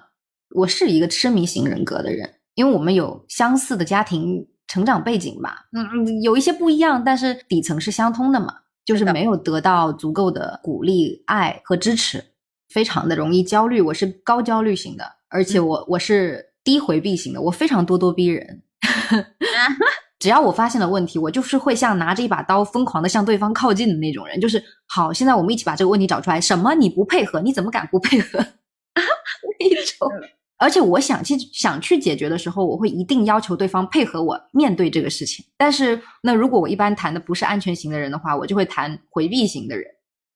[0.56, 12.24] 我是一个痴迷型人格的人，因为我们有相似的家庭成长背景吧，嗯嗯，有一些不一样，但是底层是相通的嘛，就是没有得到足够的鼓励、爱和支持，
[12.70, 13.80] 非常的容易焦虑。
[13.80, 18.64] 我是高焦虑型的，而且我我是低回避型的，我非常咄咄逼人。
[20.18, 24.42] 只要我发现了问题，我就是会像拿着一把刀疯狂的向对方靠近的那种人。
[24.42, 26.42] 就是好，现在我们一起把这个问题找出来。
[26.42, 26.74] 什么？
[26.74, 27.40] 你不配合？
[27.42, 28.40] 你怎么敢不配合？
[29.60, 30.10] 那种。
[30.58, 35.44] 而且我想去想去解决的时候，我会一定要求对方配合我面对这个事情。
[35.58, 39.86] 但是，那如果我一般谈的不是安全型的人的话，我就会谈回避型的人。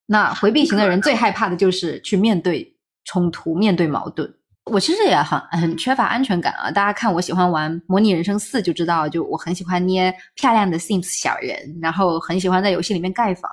[0.05, 2.75] 那回避型的人最害怕的就是去面对
[3.05, 4.33] 冲突、面对矛盾。
[4.71, 6.69] 我其实也很很缺乏安全感啊！
[6.69, 13.49] 大家看我喜欢玩模拟人生四就知道，就我很喜欢捏漂亮的 Sims 小人，然后很喜欢在游戏里面盖房，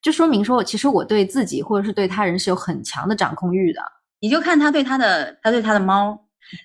[0.00, 3.80] 就说明说，其实我对自己或者是对他人是有很强的掌控欲的。
[4.20, 6.18] 你就看他对他的，他对他的猫，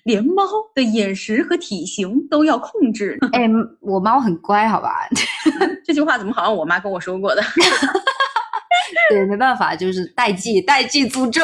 [0.04, 0.42] 连猫
[0.74, 3.18] 的饮食和体型都要控制。
[3.32, 3.48] 哎，
[3.80, 5.08] 我猫很乖，好吧？
[5.84, 7.42] 这句话怎么好像我妈跟我说过的？
[9.10, 11.42] 对，没办法，就是代际代际诅咒。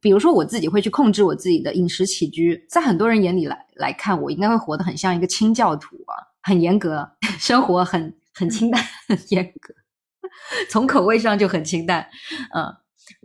[0.00, 7.06] 比如说，我自己会去控制我自己的饮食起居，在很多人眼里来来看，我应该会活得很像一个清教徒啊，很严格，
[7.38, 9.74] 生活很很清淡，很严格，
[10.70, 12.06] 从口味上就很清淡，
[12.54, 12.74] 嗯，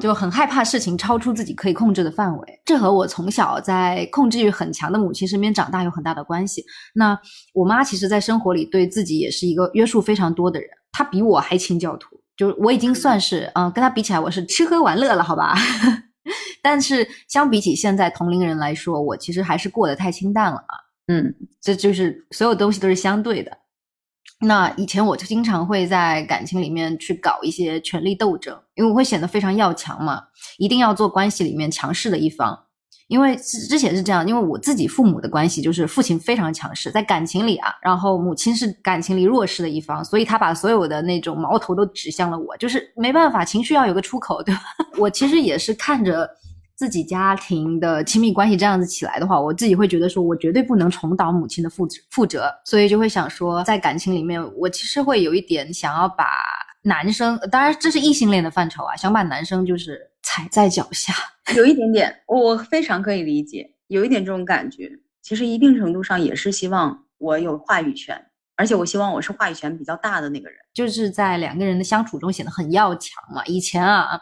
[0.02, 2.62] 就很害怕事情超出自己可以控制的范围。
[2.66, 6.64] 这和我从小在控制欲很强的母亲身边长大有很大的关系。
[6.94, 7.18] 那
[7.54, 15.56] 我妈其实，在生活里对自己也是一个约束非常多的人，她比我还清教徒，就是我已经算是，嗯，跟她比起来，我是吃喝玩乐了，好吧。
[16.62, 20.76] 但是相比起现在同龄人来说，我其实还是过得太清淡了啊。
[21.08, 23.52] 嗯，这就是所有东西都是相对的。
[24.46, 30.22] 那以前我就经常会在感情里面去搞一些权力斗争，因为我会显得非常要强嘛，
[30.58, 32.58] 一定要做关系里面强势的一方。
[33.08, 44.62] 因为之前是这样，因为我自己父母的关系就是父亲非常强势，在感情里啊，然后母亲是感情里弱势的一方，所以他把所有的那种矛头都指向了我，就是没办法，情绪要有个出口，对吧？
[44.98, 46.28] 我其实也是看着
[46.76, 56.26] 自己家庭的亲密关系这样子起来的话，我自己会觉得说我绝对不能重蹈母亲的覆覆辙，所以就会想说，在感情里面，我其实会有一点想要把
[56.82, 61.14] 男生，当然这是异性恋的范畴啊，想把男生就是踩在脚下。
[61.56, 64.92] 有一点点，我非常可以理解，有一点这种感觉。
[65.22, 68.20] 其实一定程度上也是希望我有话语权，
[68.58, 70.58] 而且我希望我是话语权比较大的那个人。
[70.74, 73.44] 就是在两个人的相处中显得很要强嘛。
[73.46, 74.20] 以前啊，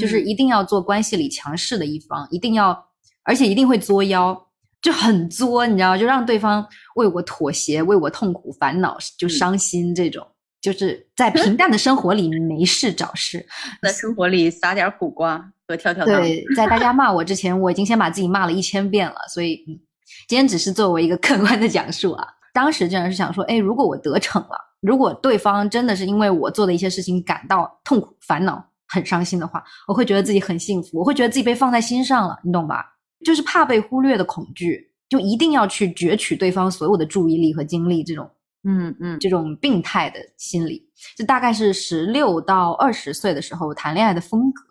[0.00, 2.86] 就是一定要做关系里强势的一方，一定要，
[3.22, 4.48] 而且一定会作妖，
[4.80, 6.66] 就很作，你知道，就让对方
[6.96, 10.26] 为我妥协，为我痛苦、烦恼、就伤心这种。
[10.60, 13.44] 就是在平淡的生活里没事找事，
[13.82, 16.04] 在生活里撒点苦瓜和跳跳。
[16.04, 19.16] 对，在大家骂我之前，我已经先把自己骂了一千遍了。
[19.28, 19.56] 所以，
[20.28, 22.24] 今天只是作为一个客观的讲述啊。
[22.52, 32.84] 当时竟然是想说，哎，如果我得逞了，如果对方真的是因为我做的一些事情感到痛苦、烦恼、很伤心的话，我会觉得自己很幸福，我会觉得自己被放在心上了，你懂吧？
[33.24, 38.30] 就是怕被忽略的恐惧，就一定要去攫取对方所有的注意力和精力，这种。
[38.64, 40.88] 嗯嗯，这种病态的心理，
[41.18, 44.62] 就大概是十六到二十岁的时候谈恋爱的风格。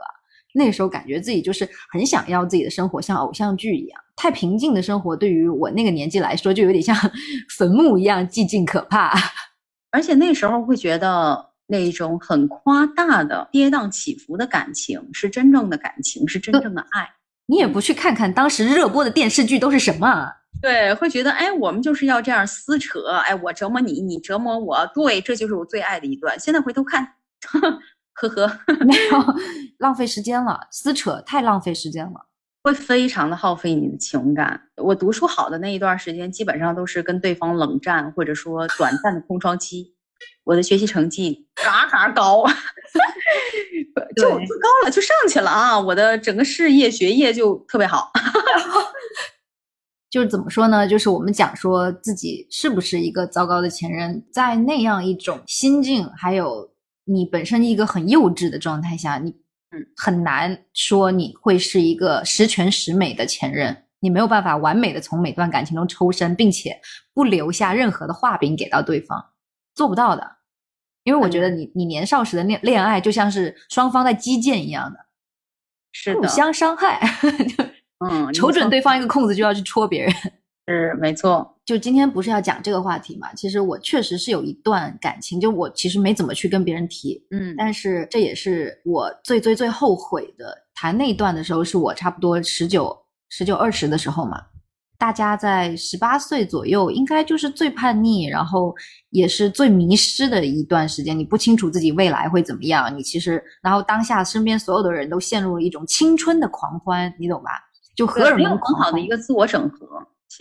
[0.54, 6.96] 那个时候感觉自己就是很想要自己的生活像偶像剧一样，太平静的生活对于我那个年纪来说，就有点像
[7.58, 9.12] 坟墓一样寂静可怕。
[9.90, 17.10] 而且那时候会觉得那种很夸大的跌宕起伏的感情是真正的感情，是真正的爱。
[17.48, 20.32] 你也不去看看当时热播的电视剧都是什么？
[20.62, 26.40] 对，会觉得哎，我们就是要这样撕扯，哎，我折磨你，你折磨我，对，这就是我最爱的一段。
[26.40, 27.04] 现在回头看，
[27.48, 27.60] 呵
[28.14, 29.26] 呵呵，没有
[29.80, 32.28] 浪费时间了，撕扯太浪费时间了，
[32.64, 34.62] 会非常的耗费你的情感。
[34.78, 39.96] 我读书好的那一段时间，基本上都是跟对方冷战，或者说短暂的空窗期。
[40.44, 42.46] 我的学习成绩嘎嘎高，
[44.16, 45.80] 就最高了，就上去了啊！
[45.80, 48.12] 我的整个事业学业就特别好。
[50.10, 50.88] 就是怎么说呢？
[50.88, 56.72] 就是我们讲说自己是不是一个糟糕的前任，在那样一种心境，还有
[57.06, 59.41] 你本身一个很幼稚的状态下，你嗯
[59.96, 66.80] 很难说你会是一个十全十美的前任，你没有办法完美的从每段感情中抽身，并且
[67.14, 69.24] 不留下任何的画饼给到对方，
[69.74, 70.38] 做不到的。
[71.04, 75.00] 因为我觉得你你年少时的恋恋爱就像是双方在击剑一样的，
[75.92, 77.02] 是互相伤害。
[77.58, 77.64] 就
[78.08, 80.14] 嗯，瞅准对方一个空子就要去戳别人，
[80.68, 81.60] 是没错。
[81.72, 83.34] 就今天不是要讲这个话题嘛？
[83.34, 90.54] 其实我确实是有一段感情，就我其实没怎么去跟别人提，嗯，但是这也是我最最最后悔的。
[90.76, 92.94] 谈那段的时候，是我差不多十九、
[93.30, 94.44] 十九二十的时候嘛。
[94.98, 98.76] 大家在十八岁左右，应该就是最叛逆，然后
[99.12, 101.18] 也是最迷失的一段时间。
[101.18, 107.52] 你不清楚自己未来会怎么样，你其实，然后当下身边所有的人都陷入了一种青春的狂欢，你懂吧？
[107.96, 109.88] 就荷尔蒙很好的一个自我整合，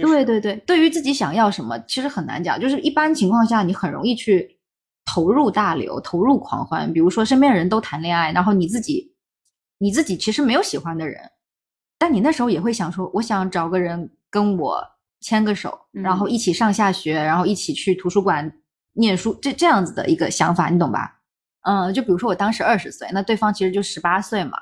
[0.00, 2.60] 对对对，对于自己想要什么，其实很难讲。
[2.60, 4.58] 就是一般情况下，你很容易去
[5.04, 6.92] 投入大流，投入狂欢。
[6.92, 9.14] 比如说身边人都谈恋爱，然后你自己，
[9.78, 11.20] 你自己其实没有喜欢的人，
[11.98, 14.82] 但你那时候也会想说，我想找个人跟我
[15.20, 18.52] 牵个手，然后一起上下学，然后一起去图书馆
[18.94, 21.20] 念书，这这样子的一个想法，你懂吧？
[21.62, 24.56] 嗯，就比如说我当时二十岁，那对方其实就十八岁嘛。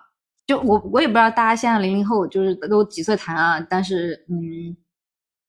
[0.49, 4.75] 就我我也不知道大家现在零零后就是都几岁谈啊，但是嗯，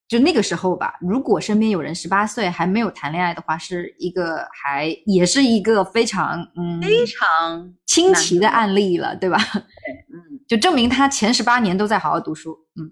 [0.09, 9.37] 就那个时候吧，如果身边有人十八岁还没有谈恋爱的话，是一个还也是一个非常嗯非常清奇的案例了，对吧？
[9.53, 9.61] 对，
[10.11, 12.89] 嗯，就证明他前十八年都在好好读书，嗯，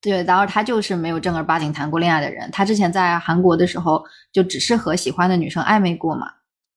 [0.00, 2.48] 对，然后他就是没有正儿八经谈过恋爱的人。
[2.52, 6.28] 他之前在韩国的时候，就只是和喜欢的女生暧昧过嘛。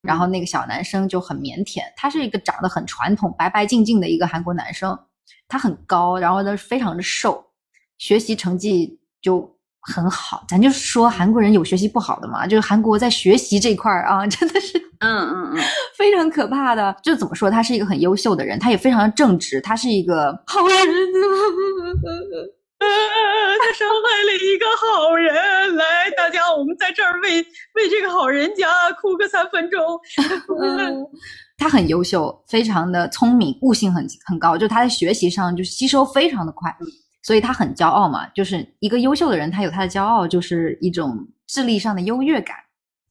[0.02, 4.98] 然后那个小男生就很腼腆，他是一个长得很传统、白白净净的一个韩国男生，
[5.48, 7.52] 他很高，然后呢非常的瘦，
[8.00, 9.50] 学习成绩就
[9.82, 10.44] 很好。
[10.48, 15.60] 咱就说韩国人有学习不好的嘛，就是韩国在学习这块儿啊， 真的是，嗯嗯嗯，
[15.98, 16.96] 非常可怕的。
[17.04, 20.78] 就怎么说，他是一个很优秀的人，他也非常的正直，他是一个好人。
[23.62, 27.42] 他伤害了一个好人，来，大家我们在这儿为
[27.76, 28.68] 为这个好人家
[29.02, 30.00] 哭个三分钟。
[31.58, 36.74] 他很优秀，非常的聪明，悟性很很高，就他在学习上就吸收非常的快，
[37.30, 38.28] 所以他很骄傲嘛。
[38.30, 41.16] 就是一个优秀的人，他有他的骄傲，就是一种
[41.46, 42.56] 智力上的优越感。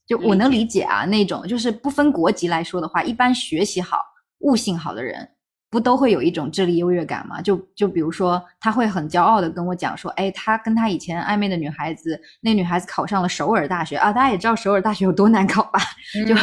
[0.09, 4.01] 就我能理解啊，那种就是不分国籍来说的话，一般学习好、
[4.41, 5.29] 悟性好的人。
[5.71, 7.43] 不都会有一种智力优越感吗？
[7.43, 15.79] 就就比如说，他会很骄傲的跟我讲说，哎，他跟他以前暧昧的女孩子，那女孩子考上了首尔大学啊，大家也知道首尔大学有多难考吧？
[16.27, 16.35] 就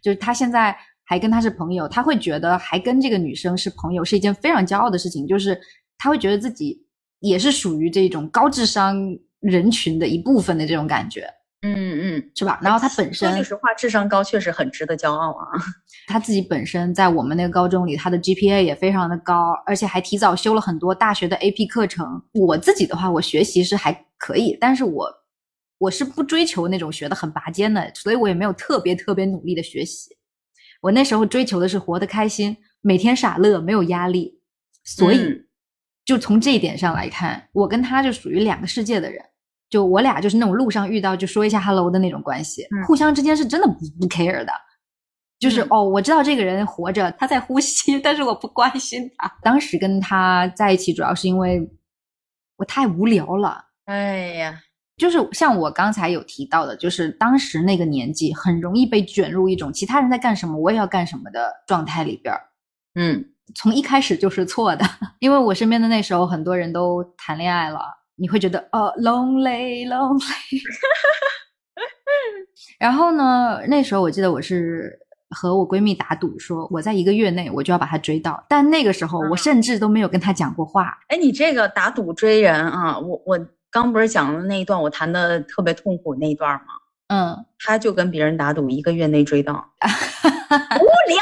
[0.00, 5.60] 就是他现在还跟他是朋友，他会觉得还跟这个女生是朋友是一件非常骄傲的事情，就是
[5.98, 6.83] 他会觉得自己
[7.24, 8.96] 也是属于这种高智商
[9.40, 11.26] 人群的一部分的这种感觉。
[11.66, 12.60] 嗯嗯，是吧？
[12.62, 15.46] 然后他本身说句实话，智商高确实很值得骄傲啊。
[16.06, 22.22] 他自己本身在我们那个高中里，他的 GPA 也非常的高，而且还提早修了很多大学的 AP 课程。
[22.34, 25.10] 我自己的话，我学习是还可以，但是我
[25.78, 30.10] 我是不追求那种学的很拔尖的，所以我也没有特别特别努力的学习。
[30.82, 34.38] 我那时候追求的是活得开心，每天傻乐，没有压力。
[34.84, 35.43] 所以，
[36.04, 39.24] 就从这一点上来看，我跟他就属于两个世界的人。
[39.70, 44.52] 就我俩就是那种路上遇到就说一下 hello 的那种关系，互相之间是真的不不 care 的，
[45.40, 49.32] 就是哦，我知道这个人活着，他在呼吸， 但是我不关心他。
[49.42, 51.68] 当时跟他在一起，主要是因为
[52.56, 53.64] 我太无聊了。
[53.86, 54.60] 哎呀，
[54.96, 62.40] 就是像我刚才有提到的，就是当时那个年纪，很容易被卷入一种其他人在干什么，我也要干什么的状态里边儿。
[62.94, 64.84] 嗯，从一开始就是错的，
[65.20, 67.80] 因为我身边的那时候很多人都谈恋爱了。
[68.16, 70.62] 你会觉得哦，lonely lonely。
[72.78, 74.96] 然后呢，那时候我记得我是
[75.30, 78.44] 和我闺蜜打赌，说我在一个月内我就要把她追到。
[78.48, 80.96] 但那个时候我甚至都没有跟她讲过话。
[81.08, 83.38] 哎，你这个打赌追人啊，我我
[83.70, 86.66] 刚不是讲了那一段我谈的特别痛苦那一段吗？
[87.08, 91.18] 嗯，他就跟别人打赌一个月内追到， 无聊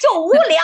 [0.00, 0.62] 就无聊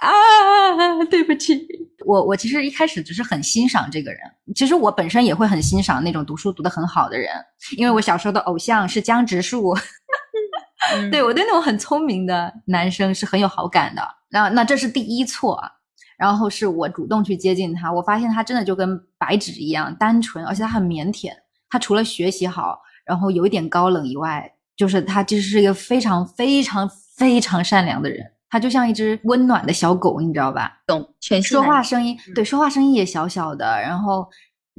[0.00, 1.04] 啊！
[1.10, 1.66] 对不起。
[2.06, 4.20] 我我其实一开始只是很欣赏这个人，
[4.54, 7.30] 其实我本身也会很欣赏那种读书读得很好的人，
[7.76, 9.74] 因为我小时候的偶像是江直树，
[11.10, 14.02] 对我对那种很聪明的男生是很有好感的。
[14.30, 15.60] 那那这是第一错，
[16.16, 21.30] 然后是我主动去接近他，我发现他真的就跟白纸一样单纯，而且他很腼腆。
[21.68, 28.24] 他除了学习好，然后有一点高冷以外，就是他其实是一个非常非常非常善良的人。
[28.50, 30.80] 他就像一只温暖的小狗，你知道吧？
[30.86, 34.28] 懂，全说话声音对，说话声音也小小的，然后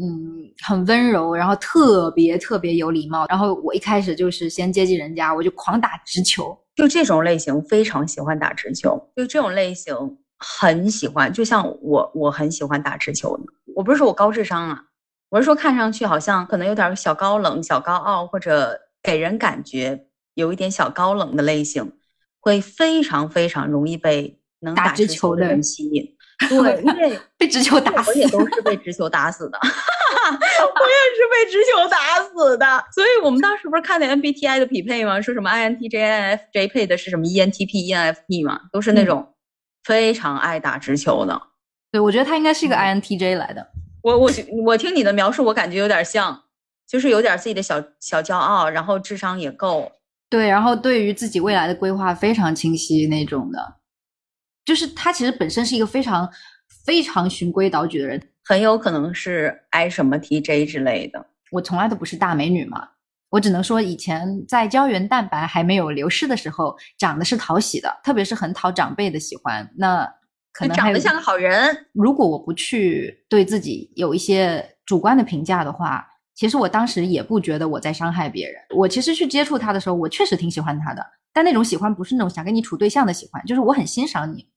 [0.01, 3.25] 嗯，很温柔，然后特别特别有礼貌。
[3.27, 6.57] 然后我一开始就是先接近人家，我就狂打直球。
[6.75, 9.93] 就这种类型非常喜欢打直球，就这种类型
[10.37, 11.31] 很喜欢。
[11.31, 13.43] 就像我，我很喜欢打直球的。
[13.75, 14.81] 我不是说我高智商啊，
[15.29, 20.05] 我是说看上去好像可能有点小高冷、小高傲，或者给人感觉
[20.35, 21.91] 有一点小高冷的类型。
[22.39, 26.15] 会非常非常容易被能打直球的人吸引，
[26.49, 32.85] 对，因为被直球打死，我也都是被直球打死的， 我也是被直球打死的。
[32.93, 35.21] 所以我们当时不是看那 MBTI 的匹配吗？
[35.21, 39.33] 说什么 INTJ、INFJ 配的是什么 ENTP、ENFP 嘛，都是那种
[39.83, 41.41] 非常爱打直球的。
[41.91, 43.67] 对，我觉得他应该是一个 INTJ 来的。
[44.01, 44.31] 我我
[44.63, 46.43] 我听你的描述，我感觉有点像，
[46.87, 49.91] 就是有点自己的小小骄傲，然后智商也够。
[50.29, 53.77] 对，然后对于自己未来的规划非常清晰那种的，
[54.63, 56.29] 就是他其实本身是一个非常
[56.85, 61.25] 非常循规蹈矩的人，很有可能是 I 什么 TJ 之类的。
[61.51, 62.87] 我从来都不是大美女嘛，
[63.31, 69.67] 我只能说以前在胶原蛋白还没有流失的时候，长得是讨喜的，特别是很讨长辈的喜欢。
[69.75, 70.07] 那
[70.53, 71.87] 可能长得像个好人。
[71.91, 76.05] 如果我不去对自己有一些主观的评价的话。
[76.39, 78.55] 其实我当时也不觉得我在伤害别人。
[78.73, 81.05] 我其实去接触他的时候，我确实挺喜欢他的。
[81.33, 84.47] 但那种喜欢不是那种想跟你处对象的喜欢，就是我很欣赏你，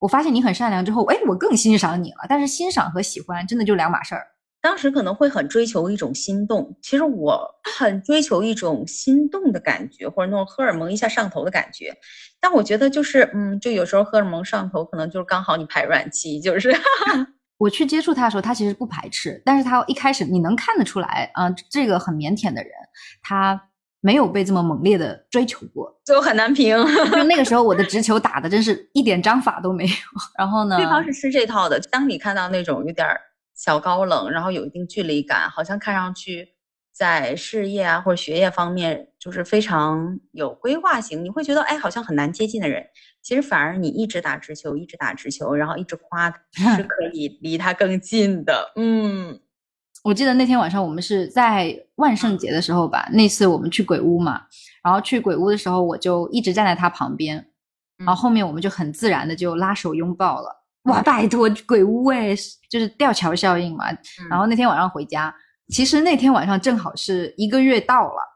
[0.00, 2.26] 我发现你很善良之后，哎，我更欣赏你了。
[2.28, 4.26] 但是欣赏和喜欢真的就两码事儿。
[4.60, 7.42] 当时可能会很追求一种心动，其实我
[7.74, 11.96] 很追求一种心动的感觉，或者那种荷尔蒙一下上头的感觉。
[12.38, 16.70] 但我觉得就是，嗯，就有时候荷尔蒙上头，可能就是刚好你排卵期，就是。
[17.60, 22.72] 我去接触他的时候，他其实不排斥，但是他一开始你能看得出来啊，这个很腼腆的人，
[23.22, 23.60] 他
[24.00, 26.74] 没有被这么猛烈的追求过，就很难评。
[27.12, 29.92] 就 那个时候，我的直球打的真是一点章法都没有。
[30.38, 31.78] 然后呢，对方是吃这套的。
[31.92, 33.06] 当你看到那种有点
[33.54, 36.48] 小高冷，然后有一定距离感，好像看上去
[36.94, 42.82] 在事业啊或者学业方面就是非常有规划型，你会觉得哎，好像很难接近的人。
[43.22, 46.30] 其实反而你一直打直球，一直打直球，然后一直夸，
[46.76, 48.72] 是可以离他更近的。
[48.76, 49.38] 嗯，
[50.02, 54.42] 我记得那天晚上我们是在万圣节的时候吧，那次我们去鬼屋嘛，
[54.82, 57.46] 然后去鬼屋的时候，我就一直站在他旁边，
[57.98, 60.56] 然后后面我们就很自然的就拉手拥抱了。
[60.84, 62.34] 哇，拜托，鬼屋哎，
[62.70, 63.84] 就是吊桥效应嘛。
[64.30, 65.34] 然后那天晚上回家，
[65.68, 68.29] 其实那天晚上正好是一个月到了。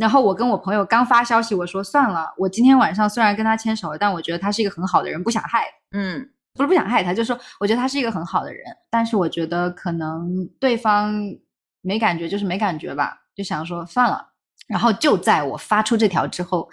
[0.00, 5.66] 然后我跟我朋友刚发消息，我说算了，我今天晚上虽然跟他牵手了，但我觉得他是一个很好的人，不想害。
[5.92, 11.14] 嗯，不是不想害他，就是说我觉得他是一个很好的人，但是我觉得可能对方
[11.82, 14.26] 没感觉，就是没感觉吧，就想说算了。
[14.66, 16.66] 然后就在我发出这条之后，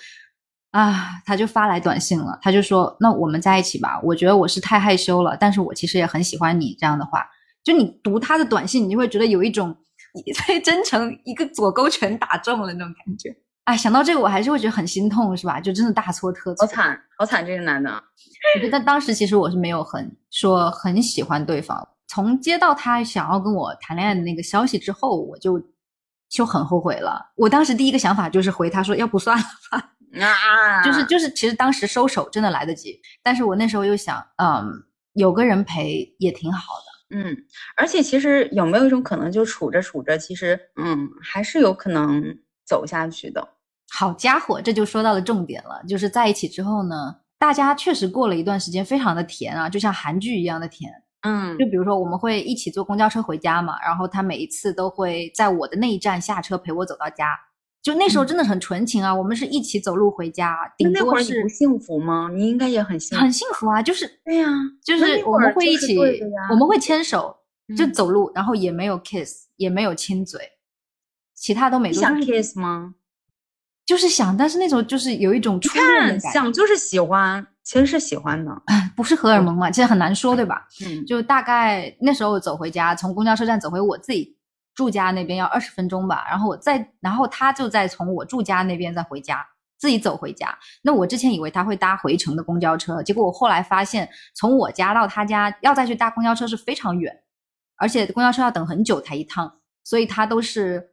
[0.72, 4.00] 啊，他就发来短信了，他就说那我们在一起吧。
[4.04, 6.74] 我觉得我是太害羞了，但是我其实也很喜欢你。
[6.80, 7.28] 这样的话，
[7.62, 9.76] 就你读他的短信，你就会觉得有一种。
[10.46, 13.36] 最真诚，一个左勾拳打中了那种感觉。
[13.66, 15.60] 哎，想到这个，我还是会觉得很心痛，是吧？
[15.60, 17.92] 就真的大错特错，好惨，好惨，这个男的。
[18.56, 21.88] 我觉得当时其实我是没有很说很喜欢对方。
[22.08, 25.62] 从接到他想要跟我谈恋爱的那个消息之后，我就
[26.30, 27.34] 就很后悔了。
[27.36, 29.94] 我当时第一个想法就是回他说，要不算了吧。
[30.22, 34.66] 啊，就是就是，其实当时收手真的来得及，但是我那时候又想，嗯，
[35.14, 36.97] 有个人陪也挺好的。
[37.10, 37.36] 嗯，
[37.76, 42.22] 而且其实有没有一种可能，就处着处着，其实嗯，还是有可能
[42.66, 43.56] 走下去的。
[43.90, 50.92] 好家伙，这就说到了重点了，就是在一起之后呢，大家确实过了一段时间，非常的甜啊，就像韩剧一样的甜。
[51.22, 57.28] 嗯，就比如说我们会一起坐公交车回家嘛，然后他每一次都会在我的那一站下车陪我走到家。
[57.88, 60.58] 就那时候真的很纯情啊，我们是一起走路回家。
[60.94, 62.30] 那会儿你不幸福吗？
[62.34, 64.50] 你应该也很幸福很幸福啊，就是对呀，
[64.84, 65.98] 就是我们会一起，
[66.52, 67.34] 我们会牵手
[67.78, 70.42] 就走路，然后也没有 kiss，也没有亲嘴，
[71.34, 71.94] 其他都没。
[71.94, 72.96] 想 kiss 吗？
[73.86, 78.52] 就是想，但是那种就是有一种初恋的想就是喜欢，其实是喜欢的，
[78.98, 79.72] 不是荷尔蒙嘛？
[79.72, 80.68] 其实很难说，对吧？
[80.86, 84.36] 嗯，就大概那时候走回家，从公交车站走回我自己。
[84.78, 89.44] 住家那边要二十分钟吧，然后我再，然后他就再从我住家那边再回家，
[89.80, 90.56] 自己走回家。
[90.84, 97.24] 那我之前以为他会搭回程的公交车，结果我后来发现，从我家到他家要再去搭公交车是非常远，
[97.78, 99.52] 而且公交车要等很久才一趟，
[99.84, 100.92] 所以他都是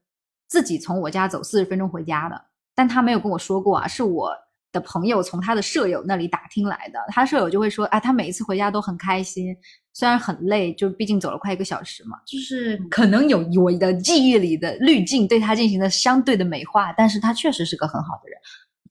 [0.48, 2.46] 自己从我家走四十分钟回家的。
[2.74, 4.43] 但他没有跟我说过啊，是我。
[4.74, 9.56] 的朋友从他的舍友那里打听来的，他舍友就会说，啊，他每一次回家都很开心，
[9.92, 18.38] 虽然很累，就毕竟走了快一个小时嘛，就是可能有我的记忆里的滤镜对他进行了相对的美化，但是他确实是个很好的人。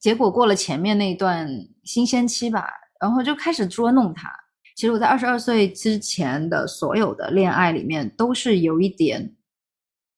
[0.00, 1.46] 结果过了前面那一段
[1.84, 2.66] 新鲜期吧，
[2.98, 4.30] 然后就开始捉弄他。
[4.74, 9.34] 其实我在二十二岁之前的所有的恋爱里面，都是有一点，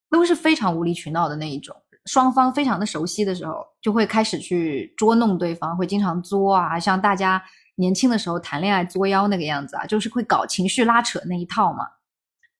[0.09, 1.77] 都是非常无理取闹的那一种。
[2.07, 7.43] 双方非常的熟悉的时候，就会开始去捉弄对方，会经常作啊，像大家
[7.77, 11.85] 年轻的时候谈恋爱作妖那个样子啊，就是会搞情绪拉扯那一套嘛，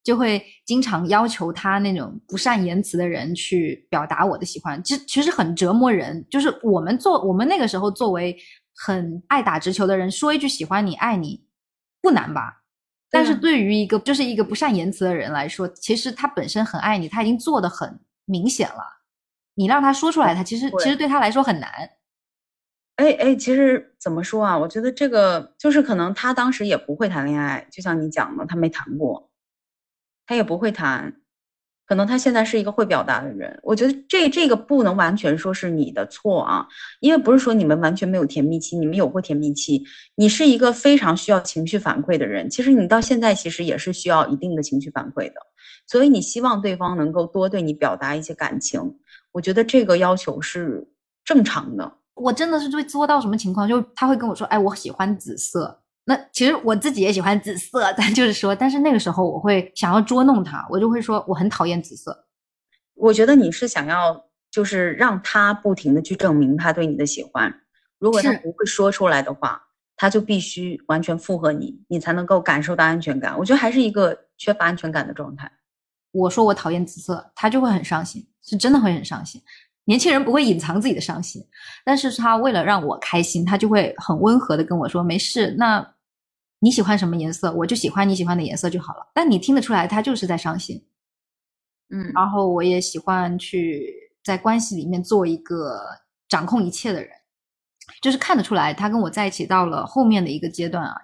[0.03, 6.25] 就会经常要求他那种不善言辞的人去表达我的喜欢，其其实很折磨人。
[6.29, 8.37] 就是我们做我们那个时候作为
[8.75, 11.45] 很爱打直球的人，说一句喜欢你、爱你
[12.01, 12.63] 不难吧？
[13.09, 18.96] 但是对于一个就是一个不善言辞的人来说，其实他本身很爱你，他已经做的很明显了。
[19.57, 21.69] 你让他说出来，他其实其实对他来说很难。
[22.97, 24.57] 哎哎，其实怎么说啊？
[24.57, 29.31] 我觉得这个就是可能他当时也不会谈恋爱，就像你讲的，他没谈过，
[30.27, 31.15] 他也不会谈。
[31.87, 33.59] 可能他现在是一个会表达的人。
[33.63, 36.67] 我觉得这这个不能完全说是你的错啊，
[36.99, 39.83] 因为不是说你们完全没有甜蜜期，你们有过甜蜜期。
[40.15, 45.39] 你是一个非常需要情绪反馈的人，其实你到现在其实也是需要一定的情绪反馈的，
[45.87, 48.99] 所以你希望对方能够多对你表达一些感情。
[49.37, 50.83] 我觉得这个要求是
[51.23, 51.93] 正常的。
[52.15, 62.25] 我真的是会作到什么情况，就他会跟我说：“哎，我喜欢紫色。”那其实我自己也喜欢紫色，但就是说，但是那个时候我会想要捉弄他，我就会说我很讨厌紫色。
[62.95, 64.19] 我觉得你是想要
[64.49, 67.53] 就是让他不停的去证明他对你的喜欢，
[67.99, 69.61] 如果他不会说出来的话，
[69.95, 73.37] 他就必须完全附和你，你才能够感受到安全感。
[73.37, 75.51] 我觉得还是一个缺乏安全感的状态。
[76.11, 79.41] 我说我讨厌紫色，他就会很伤心，是真的会很伤心。
[79.85, 81.41] 年轻人不会隐藏自己的伤心，
[81.85, 85.95] 但是他为了让我开心，他就会很温和的跟我说：“没事，那
[86.59, 90.85] 你喜欢什么颜色，我就喜欢你喜欢的颜色就好了。”但你听得出来，他就是在伤心。
[91.89, 93.93] 嗯，然后我也喜欢去
[94.23, 95.79] 在关系里面做一个
[96.27, 97.09] 掌控一切的人，
[98.01, 100.95] 就是看得出来，他跟我在一起到了后面的一个阶段啊，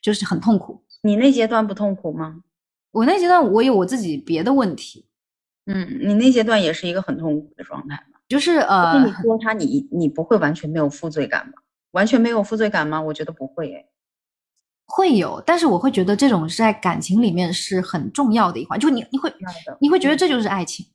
[0.00, 0.84] 就是很痛苦。
[1.02, 2.44] 你那阶段不痛苦吗？
[2.90, 5.06] 我那阶段我有我自己别的问题。
[5.66, 8.18] 嗯，你那阶段也是一个很痛苦的状态吗？
[8.28, 11.52] 就是呃，跟你说他，你你不会完全没有负罪感吗？
[11.92, 13.00] 完全没有负罪感吗？
[13.00, 13.86] 我觉得不会诶。
[14.86, 19.30] 会有，但是我会觉得这种是在感情里面是很重要的一环，就你你会
[19.80, 20.86] 你会觉得这就是爱情，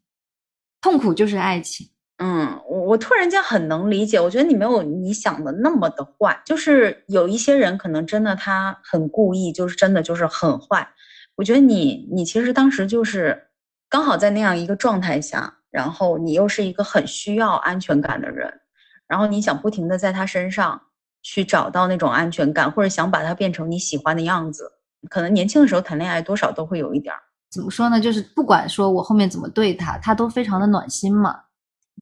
[0.82, 1.88] 痛苦就是爱情。
[2.18, 10.88] 嗯，我我突然间很能理解，我觉得你没有你想的那么的坏，就是有一些人可能真的他很故意，就是真的就是很坏。
[11.36, 13.50] 我觉得你你其实当时就是
[13.90, 18.62] 刚好在那样一个状态下，然后你又是一个很需要安全感的人，
[19.08, 20.82] 然后你想不停的在他身上。
[21.26, 24.70] 去找到那种安全感，或者想把他变成你喜欢的样子，
[25.10, 27.20] 可能年轻的时候谈恋爱多少都会有一点儿。
[27.50, 27.98] 怎么说呢？
[27.98, 31.34] 就是不管说我后面怎么对他，他都非常的暖心嘛。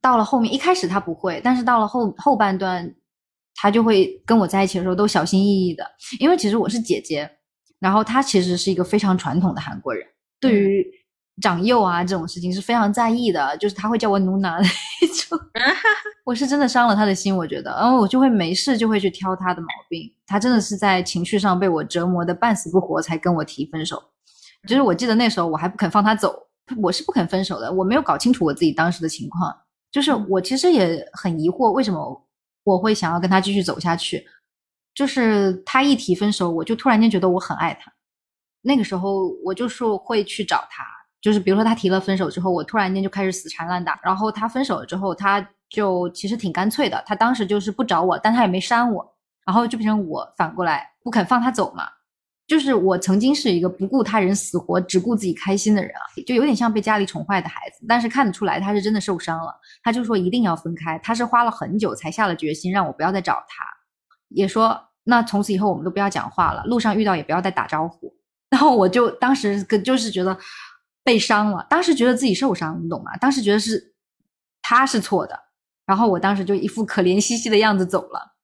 [0.02, 2.92] 到了后面，一开始他不会，但是到了后后半段，
[3.54, 5.86] 他就会跟我在一起的时候都小心翼翼的。
[6.20, 7.30] 因为其实我是姐姐，
[7.82, 10.08] 然后他其实是一个非常传统的韩国人，
[10.40, 10.88] 对于。
[11.42, 14.64] 长幼啊，这种事情是非常在意的，就是他会叫我努娜那
[15.08, 15.40] 种，
[16.24, 24.04] 我是真的伤了他的心，我觉得，然后我就会没事就会去挑他的毛病，他真的是在情绪上被我折磨的半死不活才跟我提分手。
[24.68, 26.36] 就是我记得那时候我还不肯放他走，
[26.80, 29.52] 我是不肯分手的，我没有搞清楚我自己当时的情况，
[29.90, 32.28] 就是我其实也很疑惑为什么
[32.66, 34.24] 我会想要跟他继续走下去，
[34.94, 37.92] 就是他一提分手，我就突然间觉得我很爱他，
[38.62, 40.84] 那个时候我就是会去找他。
[41.22, 44.00] 就是比如说他提了分手之后，我突然间就开始死缠烂打。
[44.04, 47.04] 然后他分手了之后，他就其实挺干脆的。
[47.06, 49.16] 他当时就是不找我，但他也没删我，
[49.46, 51.84] 然后就变成我反过来不肯放他走嘛。
[52.48, 57.86] 就是我曾经是一个不顾他人死活，只顾自己开心的人啊，就有点像被家里宠坏的孩子。
[57.88, 61.00] 但是看得出来他是真的受伤了，他就说一定要分开。
[61.00, 63.64] 他是花了很久才下了决心让我不要再找他，
[64.34, 68.14] 也说那从此以后我们都不要讲话了，路上遇到也不要再打招呼。
[68.50, 70.38] 然后我就当时跟就是觉得。
[71.04, 73.18] 被伤了，当时觉得自己受伤，你懂吗？
[73.18, 73.96] 当时觉得是
[74.62, 75.36] 他是错的，
[75.84, 78.36] 然后我当时就一副可怜兮兮的样子走了。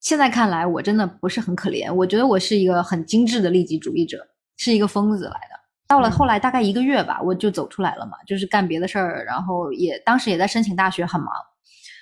[0.00, 4.18] 现在看来，我真的不是很可怜，我觉得我是一个很精致的利己主义者，
[4.56, 5.60] 是一个疯子来的。
[5.86, 11.32] 到了后来大概一个月吧，我就走出来了嘛，就是干别的事儿，然后也当时也在申请大学，很忙。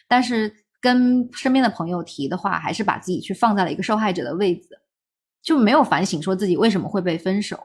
[0.08, 0.50] 但是
[0.84, 4.68] 跟身边的朋友提的话，还是把自己去放在了一个受害者的位置，
[5.42, 7.58] 就没有反省说自己为什么会被分手。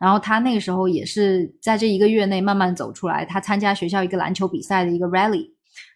[0.00, 3.24] 然后他那个时候也是在这一个月内慢慢走出来。
[3.24, 5.46] 他参加学校一个篮球比赛的一个 rally，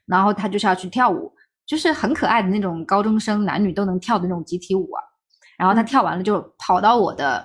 [0.06, 1.32] 然后他就是要去跳舞，
[1.66, 5.02] 就是很可爱的那种高中生男女都能跳的那种集体舞啊。
[5.58, 7.44] 然后他跳完了就跑到我的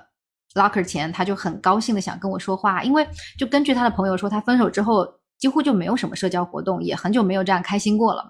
[0.53, 3.07] locker 前，他就很高兴的想跟我说话，因为
[3.39, 5.07] 就根据他的朋友说，他分手之后
[5.39, 8.29] 几乎就没有什么社交活动，也很久没有这样开心过了嘛。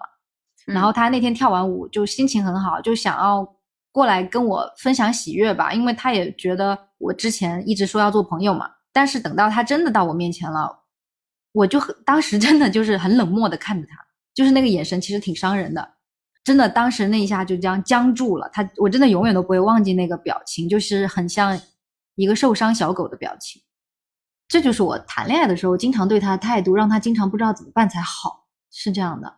[0.66, 3.56] 然后他那天跳完舞就心情很好，就想要。
[3.94, 10.80] 过来跟我分享喜悦吧，因为他也觉得我之前一直说要做朋友嘛，但是等到他真的到我面前了，
[11.52, 13.96] 我就很当时真的就是很冷漠的看着他，
[14.34, 15.88] 就是那个眼神其实挺伤人的，
[16.42, 18.50] 真的当时那一下就这样僵住了。
[18.52, 21.56] 他我真的永远都不会忘记那个表情，就是很像
[22.16, 23.62] 一个受伤小狗的表情。
[24.48, 29.32] 这就是我谈恋爱的时候经常对他的态度，让他经常不知道怎么办才好，是这样的。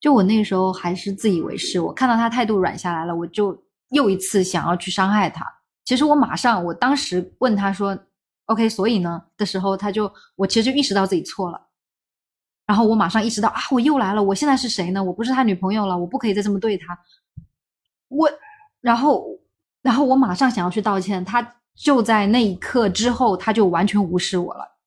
[0.00, 3.62] 就我那时候还是自以为是，我看到他态度软下来了，我就。
[3.90, 5.44] 又一次想要去伤害他，
[5.84, 7.98] 其实我马上，我当时问他说
[8.46, 11.60] ：“OK，所以呢？”的时候，他就我其实就意识到自己错了，
[12.66, 15.02] 然后我马上意识到啊，我又来了，我现在是谁呢？
[15.02, 16.96] 我不是他女朋友了，我不可以再这么对他。
[18.06, 18.30] 我，
[18.80, 19.26] 然后，
[19.82, 24.78] 然后我马上想要去道歉，他就在那一刻之后，他就完全无视我了。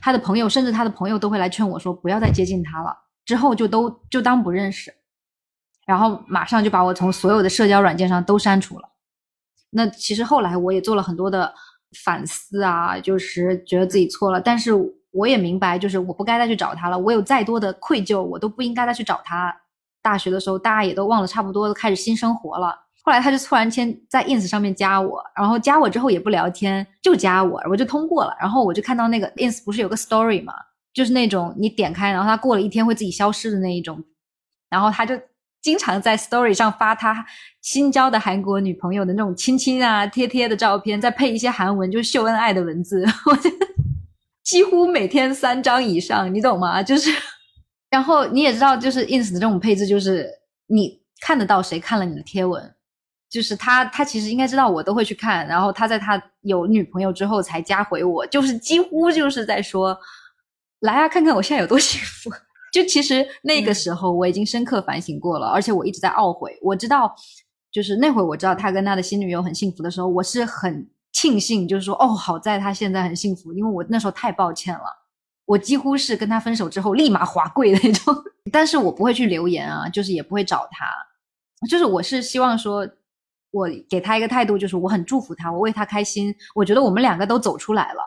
[0.00, 2.92] 他的朋友，甚至他的朋友都会来劝我说：“不要再接近他了。”
[3.24, 4.94] 之后就都就当不认识。
[5.86, 8.88] 然后马上就把我从所有的社交软件上都删除了。
[9.70, 11.52] 那其实后来我也做了很多的
[12.04, 14.40] 反思啊，就是觉得自己错了。
[14.40, 14.72] 但是
[15.10, 16.98] 我也明白，就是我不该再去找他了。
[16.98, 19.54] 我有再多的愧疚，我都不应该再去找他。
[20.02, 22.74] 大学的时候，大家也都忘了差不多，都开始新生活了。
[23.02, 28.36] 后来他就突然间在 ins 上面加我，然后加我之后也不聊天，就加我，我就通过了。
[28.38, 30.54] 然后我就看到那个 ins 不是有个 story 嘛，
[30.92, 34.04] 就是那种你点开，然后它过了一天会自己消失的那一种。
[34.68, 35.20] 然后他就。
[35.62, 37.26] 经常在 Story 上发他
[37.60, 43.04] 新交的韩国女朋友的那种亲亲啊、贴贴的照片，再配一些韩文，就是秀恩爱的文字。
[43.30, 43.66] 我觉得
[44.42, 46.82] 几乎每天三张以上，你懂吗？
[46.82, 47.10] 就是，
[47.90, 50.26] 然后你也知道，就是 Ins 的这种配置，就是
[50.68, 52.74] 你看得到谁看了你的贴文，
[53.28, 59.94] 就是他，他其实应该知道我都会去看，然后他在他有女朋友之后才加回我，就是几乎就是在说，
[60.80, 62.30] 来啊，看看我现在有多幸福。
[62.72, 66.56] 就其实那个时候我已经深刻反省过了，而且我一直在懊悔。
[66.62, 67.12] 我知道，
[67.72, 74.84] 就是那会我知道他跟他的新女友很幸福的时候，我是很庆幸，就是说哦，好在他现在很幸福，因为我那时候太抱歉了。
[75.46, 78.14] 我几乎是跟他分手之后立马滑跪的那种，
[78.52, 80.86] 但是我不会去留言啊，就是也不会找他，
[81.68, 82.88] 就是我是希望说，
[83.50, 88.00] 我给他一个态度，就是我很祝福他，我为他开心，我觉得我们两个都走出来了，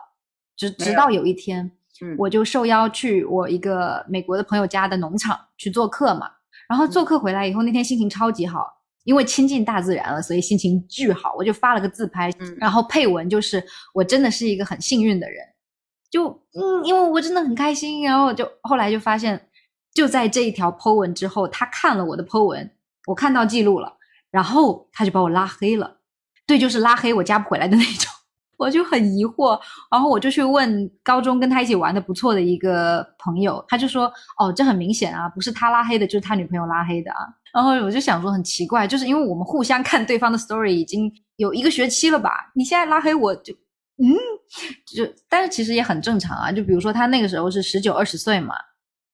[0.56, 1.70] 直直到有一天。
[2.18, 6.28] 我就受邀去我一个美国的朋友家的农场去做客嘛，
[6.68, 8.66] 然后做客回来以后，那天心情超级好，
[9.04, 11.34] 因为亲近大自然了，所以心情巨好。
[11.36, 15.38] 我就发了个自拍，然后配文就是我真的是一个很幸运的人，
[16.10, 18.02] 就嗯，因为我真的很开心。
[18.02, 19.48] 然后就后来就发现，
[19.94, 22.70] 就在这一条 po 文之后，他看了我的 po 文，
[23.06, 23.96] 我看到记录了，
[24.30, 25.98] 然后他就把我拉黑了，
[26.46, 28.10] 对，就是拉黑我加不回来的那种。
[28.64, 29.60] 我就很疑惑，
[29.90, 34.10] 然后我就去问高中跟他一起玩的不错的一个朋友，他就说
[34.40, 37.18] ：“哦，这很明显啊，不是他拉黑的，就是他女朋友拉黑的啊。”
[37.52, 42.50] 然后我就想说很奇怪，就是因为我们互相看对方的 story 已经有一个学期了吧？
[42.54, 43.52] 你现在拉黑我就
[44.02, 44.16] 嗯，
[44.86, 46.50] 就但是其实也很正常啊。
[46.50, 48.54] 就比如说他那个时候是十九二十岁嘛，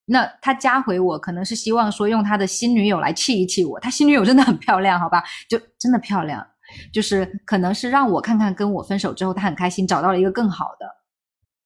[0.06, 3.78] 那他加回我可能是希望说用他的新女友来气一气我。
[3.80, 5.22] 他新女友真的很漂亮，好吧？
[5.48, 6.46] 就真的漂亮。
[6.92, 10.86] 就是可能是让我看看，跟我分手之后，他很开心，找到了一个更好的，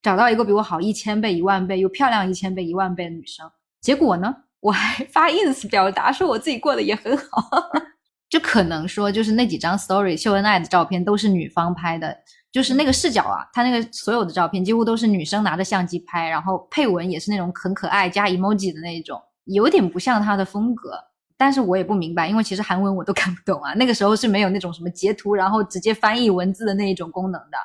[0.03, 3.51] 找到一个比我好一千倍、一万倍又漂亮一千倍、一万倍的女生。
[3.81, 7.49] 结果呢， 我还发 ins 表达说我自己过得也很好，
[8.31, 12.17] 就可能说就是那几张 story 秀恩爱的照片都是女方拍的，
[12.51, 20.99] 就是那个视角啊，他那个所有的照片几乎都是女生拿着相机拍，然后配文也是那种很可爱加 emoji 的那种，有点不像他的风格。
[21.45, 23.75] 但是我也不明白，因为其实韩文我都 看不懂啊。
[23.75, 27.59] 那个时候是没有那种什么截图然后直接翻译文字的那一种功能的。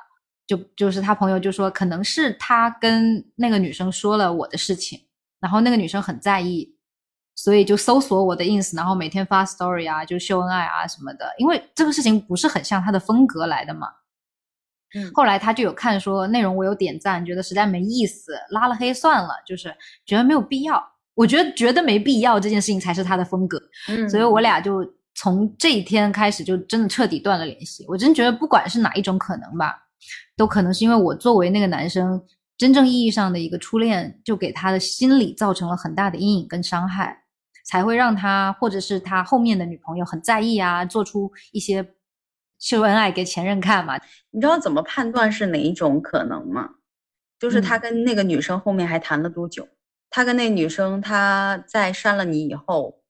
[0.46, 5.00] 就就是他朋友就说，可能是他跟那个女生说了我的事情，
[5.40, 6.76] 然后那个女生很在意，
[7.36, 11.34] 所以就搜索我的 ins，然后每天发 story 啊，就秀恩爱啊什么的。
[11.38, 13.88] 因为这个事情不是很像他的风格来的嘛。
[14.94, 15.10] 嗯。
[15.14, 19.74] 后来他就有看说内容我有点赞，觉得实在没意思，拉了黑算了，就是
[20.06, 20.84] 觉得没有必要。
[21.20, 27.84] 我觉得觉得没必要这件事情才是他的风格，嗯，所以我俩就从这一天开始就真的彻底断了联系。
[27.90, 29.76] 我真觉得不管是哪一种可能吧，
[30.38, 32.24] 都可能是因为我作为那个男生
[32.58, 37.24] 真正意义上的一个初恋，就给他的心理造成了很大的阴影跟伤害，
[37.66, 41.86] 才会让他或者是他后面的女朋友很在意啊，做出一些
[42.60, 44.00] 秀恩爱给前任看嘛。
[44.32, 46.70] 你知道怎么判断是哪一种可能吗？
[47.38, 49.68] 就是他跟那个女生后面还谈了多久？
[50.10, 53.02] 他跟那女生，他在删了你以后，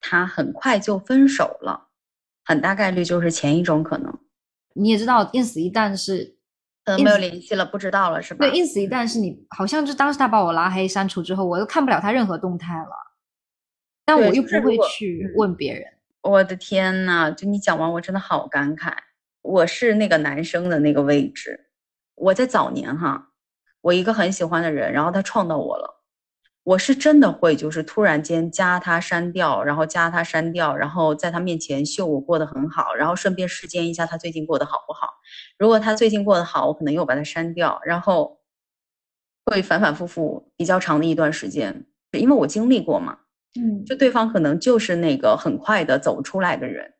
[0.00, 1.88] 他很快就分手了，
[2.44, 4.18] 很大概率就是前一种可能。
[4.74, 6.36] 你也知道，ins 一旦是，
[6.84, 8.46] 可能没有联系了，不知道了，是吧？
[8.46, 12.90] 对，ins 一旦是你，好像就当时他把我拉黑删除之后，我又看不了他任何动态了。
[14.04, 15.84] 但我又不会去问别人。
[16.22, 18.92] 我的天呐，就你讲完，我真的好感慨。
[19.42, 21.68] 我是那个男生的那个位置，
[22.14, 23.30] 我在早年哈，
[23.80, 25.97] 我一个很喜欢的人，然后他撞到我了。
[26.68, 35.14] 我是真的会，就是突然间加他删掉，然后加他删掉，然后在他面前秀我过得很好，然后顺便试监一下他最近过得好不好。
[35.58, 38.38] 如果他最近过得好，我可能又把他删掉，然后
[39.46, 43.16] 会反反复复比较长的一段时间，因为我经历过嘛。
[43.58, 46.92] 嗯，就对方可能就是那个很快的走出来的人，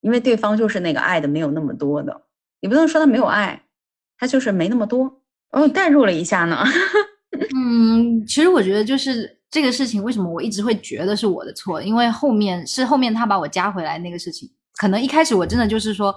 [0.00, 2.22] 因为对方就是那个爱的没有那么多的，
[2.62, 3.64] 你不能说他没有爱，
[4.16, 5.20] 他就是没那么多。
[5.50, 6.64] 哦，代入了一下呢。
[7.56, 11.80] 嗯，其实我觉得就是这个事情，为什么我一直会觉得是我的错？
[11.82, 16.14] 因为后面是后面他把我加回来那个事情，可能一开始我真的就是说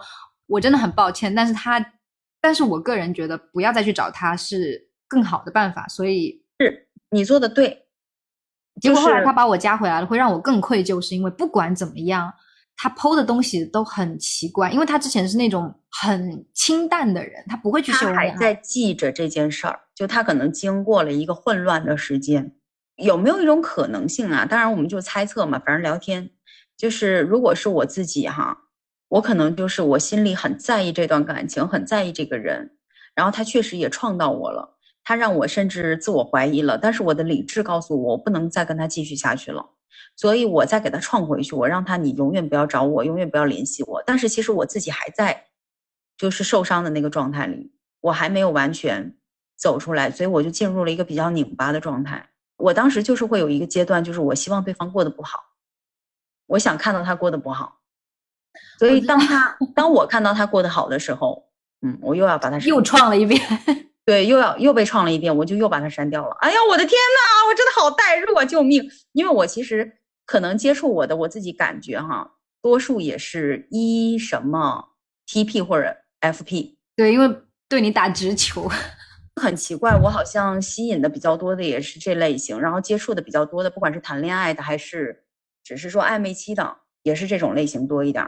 [0.47, 1.93] 我真的很抱歉，但是他，
[2.41, 7.85] 但是我个人觉得不要再去找他是更好的办法，所以是你做的对。
[8.81, 12.33] 结果后来他把我加回来了，会让我更愧疚，是因为不管怎么样。
[12.77, 18.05] 他剖的东西都很奇怪，因为他之前是那种很清淡的人，他不会去修。
[18.07, 22.51] 他还在记着这件事儿，就他可能经过了一个混乱的时间，
[22.97, 24.45] 有没有一种可能性啊？
[24.45, 26.29] 当然，我们就猜测嘛，反正聊天，
[26.77, 28.57] 就是如果是我自己哈，
[29.07, 32.71] 我可能就是我心里很在意这段感情，很在意这个人，
[33.15, 39.65] 然后他确实也创到我了，他让我甚至自我怀疑了，但是我的理智告诉我，我不能再跟他继续下去了。
[40.15, 44.01] 所以我再给他创回去，我让他你永远不要找我，永远不要联系我。
[44.05, 45.45] 但是其实我自己还在，
[46.17, 49.15] 就是受伤的那个状态里，我还没有完全
[49.57, 52.29] 走出来，所以我就进入了一个比较拧巴的状态。
[52.57, 55.39] 我当时就是会有一个阶段，就是我希望对方过得不好，
[56.47, 57.79] 我想看到他过得不好，
[58.79, 61.49] 所以当他当我看到他过得好的时候，
[61.81, 63.41] 嗯，我又要把他又创了一遍。
[64.05, 66.35] 对，又要又被创了一遍，我就又把它删掉了。
[66.39, 68.45] 哎呀，我的天呐，我真的好代入啊！
[68.45, 68.87] 救命！
[69.13, 69.91] 因为我其实
[70.27, 74.89] 可能接触我的，我自己感觉哈，多数也是一什么
[75.27, 76.75] TP 或者 FP。
[76.95, 77.35] 对，因为
[77.67, 78.69] 对你打直球，
[79.41, 85.23] 很奇怪，我好像吸引的比较多的也是这类型，然后接触的比较多的，不管是谈恋爱的还是
[85.63, 88.23] 只是说暧昧期的，也是这种类型多一点。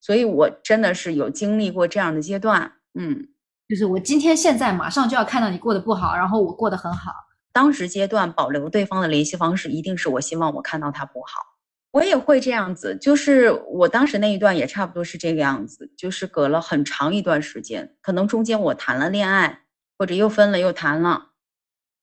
[0.00, 3.28] 所以我真的是有经历过这样的阶段，嗯。
[3.68, 7.12] 就是我今天现在马上就要看到你过得不好，然后我过得很好。
[7.52, 11.42] 当时阶段保留对方的联系方式，一定是我希望我看到他不好。
[11.90, 19.60] 我也会这样子，就是我当时那一段也差不多是这个样子，就是隔了很长一段时间，可能中间我谈了恋爱，
[19.98, 21.26] 或者又分了又谈了，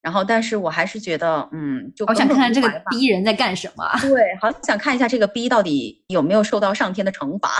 [0.02, 3.84] 然后但是我还是觉得，嗯，就好想看看这个逼人在干什么。
[4.02, 7.50] 对，好想看一下这个逼到底有没有受到上天的惩罚，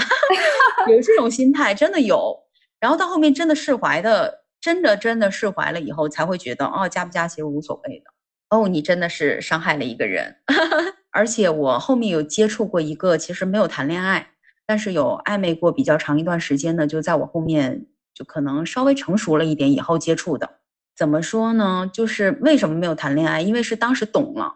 [0.89, 2.46] 有这种心态，真的有。
[2.79, 8.11] 然后到后面真的释怀的，真的真的释怀了以后，才会觉得哦，加不加其实无所谓的。
[8.51, 10.37] 哦，你真的是伤害了一个人。
[11.11, 14.31] 而且我后面有接触过一个，其实没有谈恋爱，
[14.67, 20.59] 但是有暧昧过比较长一段时间的，就在我后面就可能稍微成熟了一点以后接触的。
[20.95, 21.91] 怎么说呢？
[21.93, 23.41] 就是为什么没有谈恋爱？
[23.41, 24.53] 因为是当时懂了，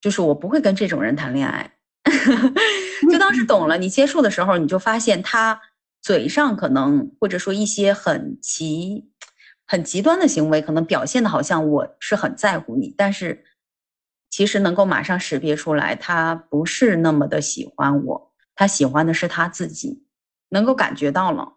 [0.00, 1.72] 就是我不会跟这种人谈恋爱。
[3.10, 5.60] 就当时懂了，你接触的时候你就发现他。
[6.02, 9.08] 嘴上可能或者说一些很极
[9.64, 13.44] 很极端的行为，可能表现的好像我是很在乎你，但是
[14.28, 20.04] 其实能够马上识别出来，他不是那么的喜欢我，他喜欢的是他自己，
[20.48, 21.54] 能够感觉到了，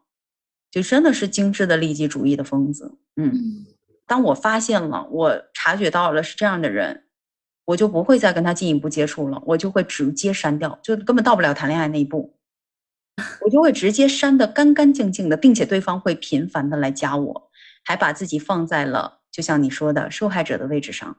[0.69, 2.99] 就真的是精致的利己主义的疯子。
[3.15, 3.65] 嗯，
[4.05, 7.05] 当我发现了，我察觉到了是这样的人，
[7.65, 12.37] 我就不会再跟他进一步接触了，我就会直接删掉，就根本到不了谈恋爱那一步。
[13.41, 17.49] 我就会直接删得干干净净的，并且对方会频繁的来加我，
[17.83, 21.15] 还把自己放在了就像你说的受害者的位置上。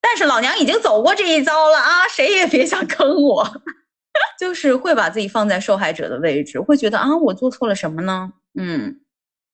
[0.00, 3.62] 但是老娘已经走过这一遭了啊，谁也别想坑我。
[4.40, 8.32] 就是会把自己放在受害者的位置，会觉得啊，我做错了什么呢？
[8.58, 9.00] 嗯，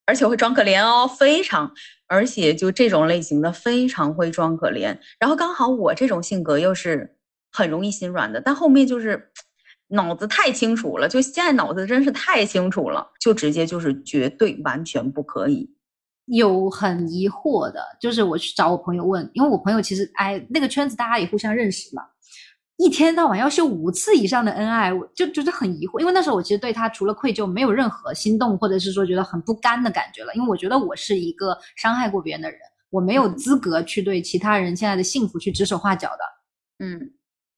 [0.06, 1.72] 而且会装可怜哦，非常，
[2.06, 4.96] 而且就这种类型的非常会装可怜。
[5.18, 7.16] 然后刚好我这种性格又是
[7.50, 9.32] 很容易心软的，但后面就是。
[9.92, 15.70] 脑子太清楚了，就现在脑子真是太清楚了，就直接就是绝对完全不可以。
[16.26, 22.02] 有很疑惑的，就是我去找我朋友问，因为我朋友其实哎那个圈子大家也互相认识嘛，
[22.76, 25.98] 一天到晚要秀五次以上的恩爱，我就觉得很疑惑。
[26.00, 36.86] 因为那时候我其实对他除了愧疚，没有任何心动或者是说觉得很不甘的感觉了，因为我觉得我是一个伤害过别人的人，我没有资格去对其他人现在的幸福去指手画脚的。
[36.86, 37.12] 嗯，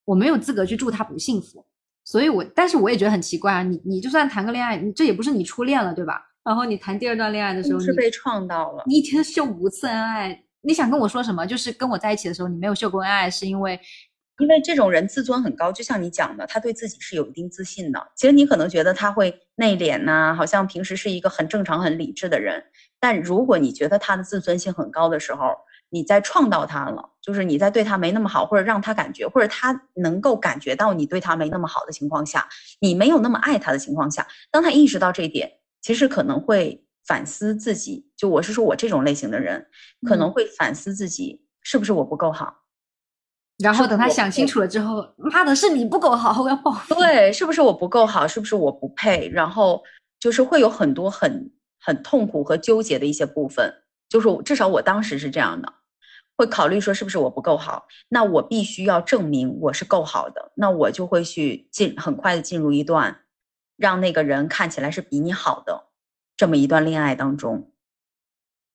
[0.04, 1.64] 我没有资格去祝他不幸福。
[2.04, 3.62] 所以，我但是我也觉得很奇怪啊！
[3.62, 6.20] 你你就算谈个恋爱，你这也不是你初恋了，对吧？
[6.44, 8.84] 然后你谈第二段恋爱的时候，是被创到了。
[8.86, 11.46] 你一天秀五次恩爱，你想跟我说什么？
[11.46, 13.80] 就是跟我在一起的时候，你没有秀过恩爱，是因为，
[14.38, 18.06] 因为这种人自尊很高，就像你讲的，他对自己是有一定自信的。
[18.14, 22.62] 其实你可能觉得他会内敛呐，好像平时是一个很正常、很理智的人。
[23.00, 25.54] 但如果你觉得他的自尊心很高的时候，
[25.88, 32.46] 你在创造他了，就是你在对他没那么好，或者让他感觉，或者他能够感觉到你对他没那么好的情况下，
[32.80, 35.50] 你没有那么爱他的情况下，当他意识到这一点，
[35.80, 38.06] 其实可能会反思自己。
[38.14, 39.66] 就我是说我这种类型的人，
[40.06, 42.62] 可能会反思自己是不是我不够好。
[43.56, 46.94] 然后等他想清楚了之后，妈的是你不够好，我要报复。
[46.94, 48.28] 对，是不是我不够好？
[48.28, 49.30] 是不是我不配？
[49.30, 49.82] 然后
[50.20, 51.50] 就是会有很多很
[51.80, 53.72] 很痛苦和纠结的一些部分。
[54.10, 55.72] 就是至少我当时是这样的。
[56.36, 63.20] 会考虑说是不是我不够好，那我必须要证明我是够好的，那我就会去进很快的进入一段，
[63.76, 65.88] 让那个人看起来是比你好的
[66.36, 67.72] 这么一段恋爱当中，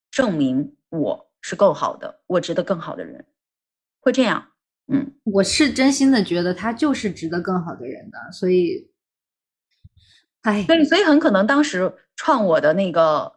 [0.10, 3.26] 证明我是够好的，我值得更好的人，
[4.00, 4.52] 会这样，
[4.88, 8.90] 嗯，我是真心的觉得他就是值得更好的人的，所以，
[10.44, 13.34] 哎，所以所以很可能当时创我的那个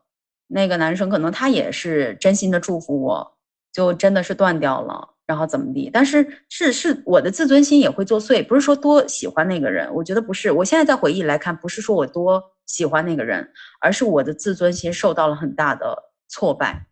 [0.46, 3.38] 那个男生，可能他也是真心的祝福我。
[3.72, 5.88] 就真的是断掉了，然后怎么地？
[5.92, 10.50] 但是是是我的自尊心也会作祟，不是说多喜欢那个人，我觉得不是。
[10.50, 13.50] 我现在在回忆来看，不是说我多喜欢那个人，
[13.80, 15.96] 而是我的自尊心受到了很大的
[16.28, 16.86] 挫败。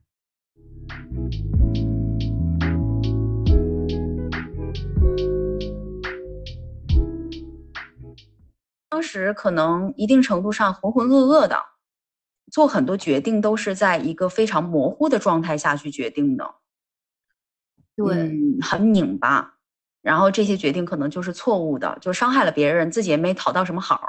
[8.88, 11.56] 当时可能一定程度上浑浑噩噩的，
[12.50, 16.44] 做很多决定都是在一个非常模糊的状态下去决定的，
[18.06, 19.54] 对，嗯，很拧巴，
[20.02, 24.00] 然后这些决定可能就是错误的，就伤害了别人，自己也没讨到什么好，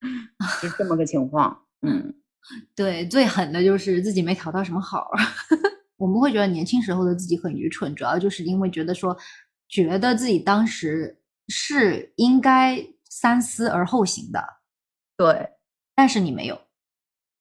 [0.60, 1.64] 是这么个情况。
[1.82, 2.14] 嗯，
[2.76, 5.10] 对，最狠的就是自己没讨到什么好。
[5.96, 9.16] 我们会觉得年轻时候的自己很愚蠢，主要就是因为觉得说，
[9.68, 14.42] 觉得自己当时是应该三思而后行的，
[15.16, 15.50] 对，
[15.94, 16.58] 但是你没有，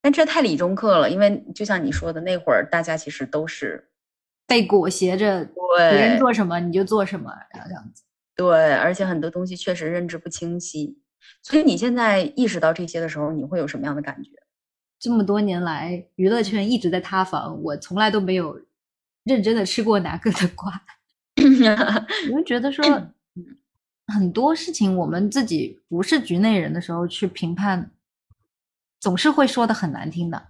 [0.01, 3.89] 但这太理中客了，因为就像你说的，那会儿大家其实都是
[4.49, 5.47] 被裹挟着，
[5.77, 8.03] 别人做什么你就做什么，然后这样子。
[8.35, 10.97] 对，而且很多东西确实认知不清晰，
[11.43, 14.31] 所以你现在意识到这些的时候，你会有什么样的感觉？
[14.99, 18.59] 这么多年来，娱乐圈一直在塌房，我从来都没有
[19.23, 20.81] 认真的吃过哪个的瓜。
[22.33, 22.83] 我就觉得说，
[24.07, 27.91] 很多事情我们自己不是局内人的时候去评判，
[28.99, 30.47] 总是会说的很难听的。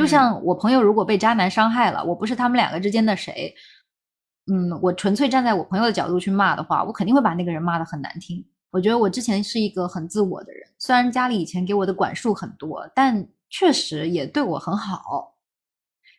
[0.00, 3.54] 就像我朋友如果被渣男伤害了，我不是他们两个之间的谁，
[4.50, 8.44] 嗯，我纯粹站在我朋友的角度去骂的话，我肯定会把那个人骂得很难听。
[8.70, 13.28] 我觉得我之前是一个很自我的人，虽然家里以前给我的管束很多，但。
[13.52, 15.34] 确实也对我很好，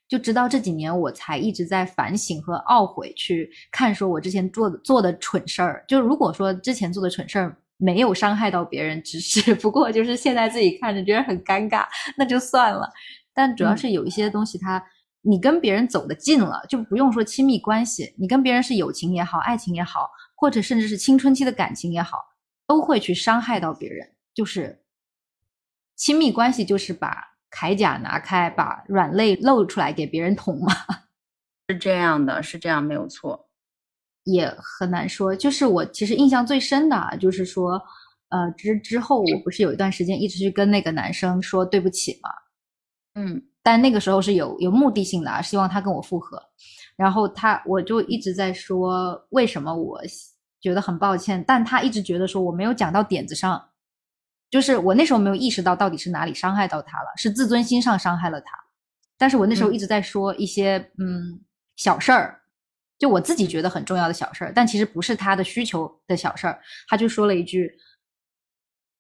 [0.09, 5.86] 就直到这几年，我才一直在反省和懊悔，去看说我之前做的做的蠢事儿。
[5.88, 11.86] 就如果说之前做的蠢事儿没有伤害到别人，只是 不过就是现在自己看着觉得很尴尬，
[12.17, 12.91] 那就算了。
[13.34, 14.84] 但主要是有一些东西，它
[15.21, 22.17] 你跟别人走得近了，就不用说亲密关系，你跟别人是友情也好，爱情也好，或者甚至是青春期的感情也好，
[22.67, 24.79] 都会去伤害到别人，就是。
[25.93, 27.15] 亲密关系就是把
[27.51, 30.73] 铠甲拿开，把软肋露出来给别人捅嘛？
[31.69, 33.47] 是这样的，是这样，没有错，
[34.23, 35.36] 也很难说。
[35.36, 37.79] 就是我其实印象最深的啊，就是说，
[38.29, 42.32] 呃，之之后我不是有一段时间一直去跟那个男生说对不起嘛，
[43.16, 46.41] 嗯，但那个时候是有有目的性的啊，希望他跟我复合，
[46.95, 50.01] 然后他我就一直在说为什么我
[50.59, 53.68] 觉得很抱歉，但他一直觉得说我没有讲到点子上。
[54.49, 58.47] 就是我那时候没有意识到到底是哪里伤害到他了，是自尊心上伤害了他。
[59.18, 61.39] 但是我那时候一直在说一些嗯
[61.78, 62.41] 小事儿，
[62.99, 66.59] 就我自己觉得很重要的小事儿，但其实不是他的需求的小事儿。
[66.89, 67.74] 他就说了一句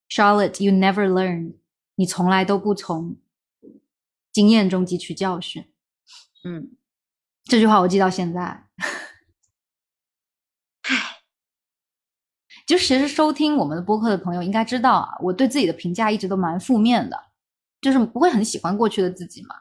[0.09, 1.55] ：“Charlotte, you never learn，
[1.95, 3.17] 你从来都不从
[4.31, 5.65] 经验中汲取教训。”
[6.43, 6.75] 嗯，
[7.43, 8.67] 这句话我记到现在。
[12.67, 17.17] 就其实收听我们的播客的朋友应该知道啊，我对自己的评价一直都蛮负面的，
[17.81, 19.55] 就是不会很喜欢过去的自己嘛，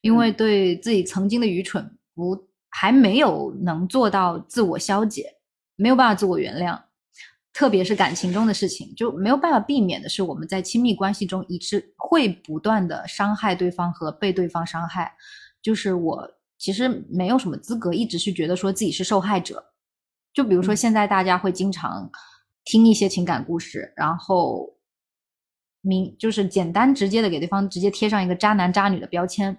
[0.00, 5.36] 因为对自己曾经的愚蠢不还没有能做到自我消解，
[5.76, 6.82] 没有办法自我原谅，
[7.58, 15.12] 特别是感情中的事情就没有办法避免的是我们在亲密关系中一直会不断的伤害对方和被对方伤害，
[15.60, 19.72] 就是我其实没有什么资格一直去觉得说自己是受害者，
[20.32, 22.08] 就比如说现在大家会经常。
[22.70, 24.76] 听一些情感故事，然后
[25.80, 29.56] 明就是简单直接的给对方直接贴上一个渣男渣女的标签。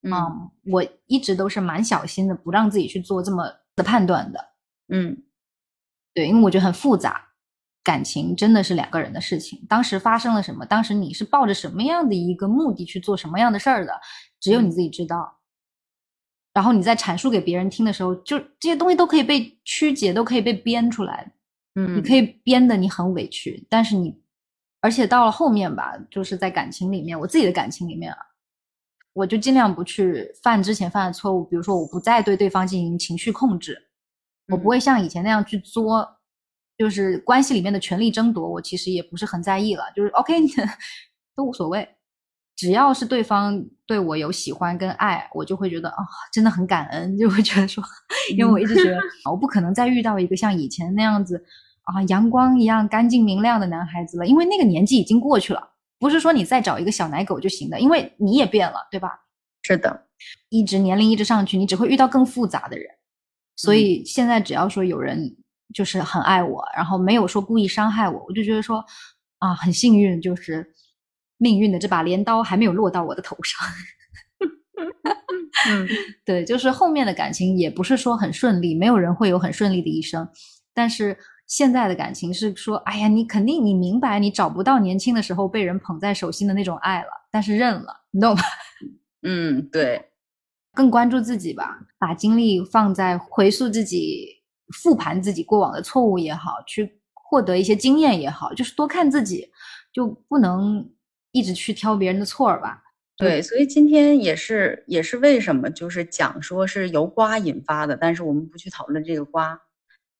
[0.00, 4.42] 嗯，我一直都是蛮小心的，不让自己去做这么的判断的。
[4.88, 5.22] 嗯，
[6.14, 7.20] 对，因为我觉得很复杂，
[7.84, 9.64] 感情真的是两个人的事情。
[9.68, 10.66] 当时发生了什么？
[10.66, 14.00] 当时你是抱着什么样的一个目的去做什么样的事儿的？
[14.40, 15.38] 只有你自己知道。
[16.52, 21.32] 然后你在阐述给别人听的时候，就这些东西都可以被曲解，都可以被编出来。
[21.76, 24.20] 嗯，你可以编的你很委屈，但是你，
[24.80, 28.18] 而且到了后面吧，就是在感情里面，我自己的感情里面啊，
[29.12, 33.89] 我就尽量不去犯之前犯的错误，比如说我不再对对方进行情绪控制，
[34.50, 36.06] 我不会像以前那样去作，
[36.76, 40.34] 就是关系里面的权力争夺，我其实也不是很在意了，就是 OK
[41.36, 41.88] 都无所谓，
[42.56, 45.96] 只要是对方对我有喜欢跟爱，我就会觉得啊，
[46.32, 47.82] 真的很感恩，就会觉得说。
[48.36, 48.98] 因为我一直觉得，
[49.30, 51.42] 我不可能再遇到一个像以前那样子
[51.82, 54.26] 啊，阳光一样干净明亮的男孩子了。
[54.26, 59.20] 因为那个年纪已经过去了，不是说你再找一个小奶狗就行的，因为你也变了，对吧？
[59.62, 60.06] 是的，
[60.48, 62.86] 一直年龄一直上去，你只会遇到更复杂的人。
[63.62, 65.36] 所以现在只要说有人
[65.74, 68.82] 就是很爱我，然后没有说故意伤害我，我就觉得说
[69.38, 70.66] 啊，很幸运，就是
[71.36, 73.68] 命运的这把镰刀还没有落到我的头上。
[75.68, 75.86] 嗯，
[76.24, 80.26] 对，就是后面的感情也不是说很顺利，没有人会有很顺利的一生。
[80.72, 88.42] 但是现在的感情是说，哎呀，你肯定你明白，你找不到年轻的时候被人捧在手心的那种爱了，但是认了，你懂吗？
[89.22, 90.09] 嗯，对，
[90.72, 94.42] 更关注自己吧，把精力放在回溯自己、
[94.72, 99.50] 复盘自己过往的错误也好，去获得一些经验也好，就是多看自己，
[99.92, 100.88] 就不能
[101.32, 102.82] 一直去挑别人的错儿吧。
[103.16, 109.60] 对，所以今天也是也是为什么就是讲说是由瓜引发的，但是我们不去讨论这个瓜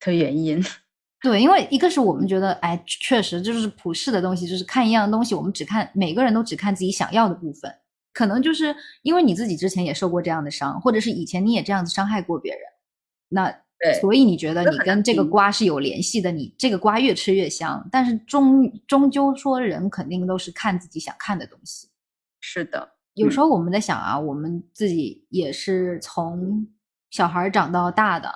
[0.01, 0.62] 的原因。
[1.22, 7.74] 对，因为一个是我们觉得，哎，确实就是普世的东西，就是看一样东西，我们只看每个人都只看自己想要的部分。
[8.20, 12.60] 可能就是因为你自己之前也受过这样的伤，或者是以前你也这样子伤害过别人，
[13.30, 13.50] 那
[13.98, 17.88] 所以你觉得你跟这个瓜是有联系的，你这个瓜越吃越香。
[17.90, 21.88] 但是终终究说，人肯定都是看自己想看的东西。
[22.40, 26.66] 是的，有时候我们在想啊，我们自己也是从
[27.08, 28.28] 小孩长到大的，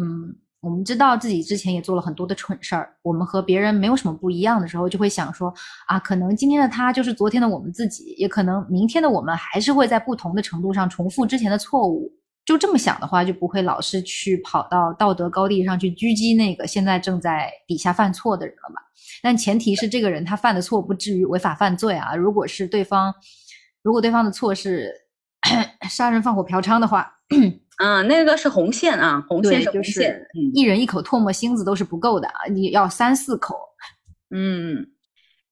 [0.00, 5.52] 嗯，我们知道自己之前也做了很多的蠢事儿，我们和别人没有什么不一样的时候，就会想说
[5.88, 12.08] 啊，可能今天的他就是昨天的我们自己，也可能明天的我们还是会在不同的程度上重复之前的错误。
[12.44, 18.82] 就这么想的话，就不会老是去跑到道德高地上去狙击那个现在正在底下犯错的人了吧？
[19.20, 22.14] 但前提是这个人他犯的错不至于违法犯罪啊。
[22.14, 23.12] 如果是对方，
[23.82, 24.92] 如果对方的错是
[25.90, 27.12] 杀人放火嫖娼的话，
[27.78, 33.56] 嗯，那个是红线啊，红线是红线，一人一口唾沫星子都是不够的啊，你要三四口。
[34.30, 34.86] 嗯，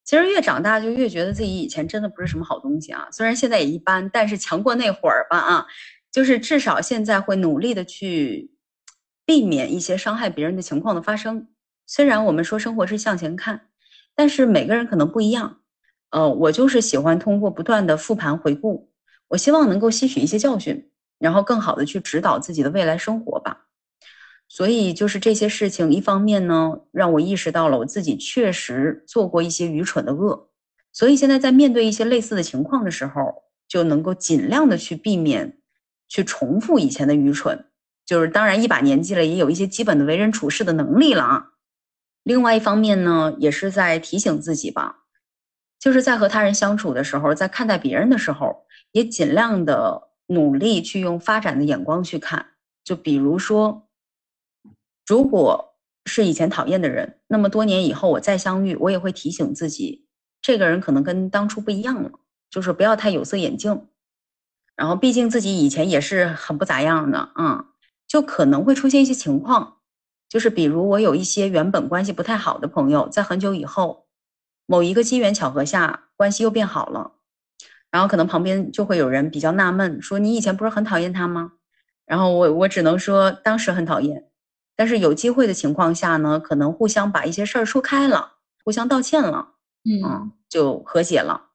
[0.05, 5.67] 其实越长大就越觉得自己以前真的不是什么好东西啊，虽然现在也一般，但是强过那会儿吧啊。
[6.13, 8.51] 就是至少现在会努力的去
[9.25, 11.47] 避免一些伤害别人的情况的发生。
[11.87, 13.69] 虽然我们说生活是向前看，
[14.17, 15.61] 但是每个人可能不一样。
[16.11, 18.91] 呃，我就是喜欢通过不断的复盘回顾，
[19.29, 20.91] 我希望能够吸取一些教训，
[21.21, 23.67] 然后更好的去指导自己的未来生活吧。
[24.49, 30.49] 所以就是这些事情，一方面呢，让我意识到了我自己确实做过一些愚蠢的恶，
[30.93, 35.59] 所以现在在面对一些类似的情况的时候，就能够尽量的去避免。
[36.13, 37.67] 去重复以前的愚蠢，
[38.05, 41.51] 就是当然一把年纪了，也有一些基本的为人处事的能力了啊。
[42.25, 45.05] 另外一方面呢，也是在提醒自己吧，
[45.79, 52.47] 就是在和他人相处的时候，在看待别人的时候，也尽量的努力去用发展的眼光去看。
[52.83, 53.89] 就比如说，
[55.07, 55.75] 如果
[56.07, 60.07] 是以前讨厌的人，那么多年以后我再相遇，我也会提醒自己，
[60.41, 62.11] 这个人可能跟当初不一样了，
[62.51, 63.87] 就是不要太有色眼镜。
[64.75, 67.67] 然后，毕竟自己以前也是很不咋样的，嗯，
[68.09, 69.77] 就可能会出现一些情况，
[70.29, 74.07] 就是比如我有一些原本关系不太好的朋友，在很久以后，
[74.65, 77.13] 某一个机缘巧合下，关系又变好了，
[77.91, 81.53] 然后可能旁边就会有人比较纳闷，说你以前不是很讨厌他吗？
[82.07, 84.25] 然后我我只能说当时很讨厌，
[84.77, 88.33] 但是有机会的情况下呢，可能互相把一些事儿说开了，
[88.65, 89.51] 互相道歉了，
[90.05, 91.49] 嗯，就和解了。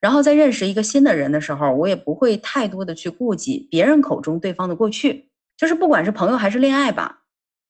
[0.00, 7.22] 然后在认识一个新的人的时候，我也不会太多的去顾及别人口中对方的过去，就是不管是朋友还是恋爱吧，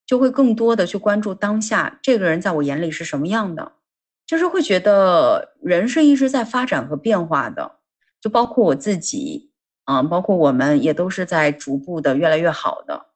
[0.04, 3.72] 就会更多的去关注当下这个人在我眼里是什么样的，
[4.26, 7.76] 就是会觉得人是一直在发展和变化的，
[8.20, 9.50] 就包括我自己，
[9.84, 13.06] 啊，包括我们也都是在逐步的越来越好的，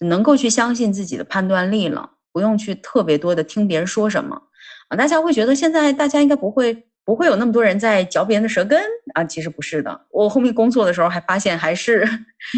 [0.00, 4.42] 能够去相信自己的判断力了，不用去特别多的听别人说什么，
[4.88, 6.86] 啊，大家会觉得现在大家应该不会。
[7.06, 8.80] 不会有那么多人在嚼别人的舌根
[9.12, 9.22] 啊！
[9.24, 12.02] 其实不是的，我后面工作的时候还发现，还是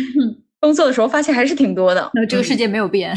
[0.60, 2.08] 工作的时候发现还是挺多的。
[2.14, 3.12] 那这个世界没有变。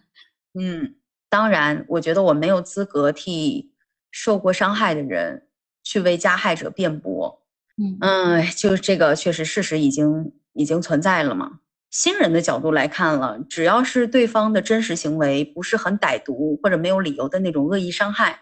[0.60, 0.96] 嗯，
[1.30, 3.72] 当然，我觉得我没有资格替
[4.18, 5.42] 受过伤害的人
[5.84, 7.42] 去为加害者辩驳。
[7.76, 11.60] 嗯嗯，就这个确实事实已经已经存在了嘛。
[11.90, 18.40] 新人的角度来看了，只要是对方的真实行为不是很歹毒或者没有理由的那种恶意伤害。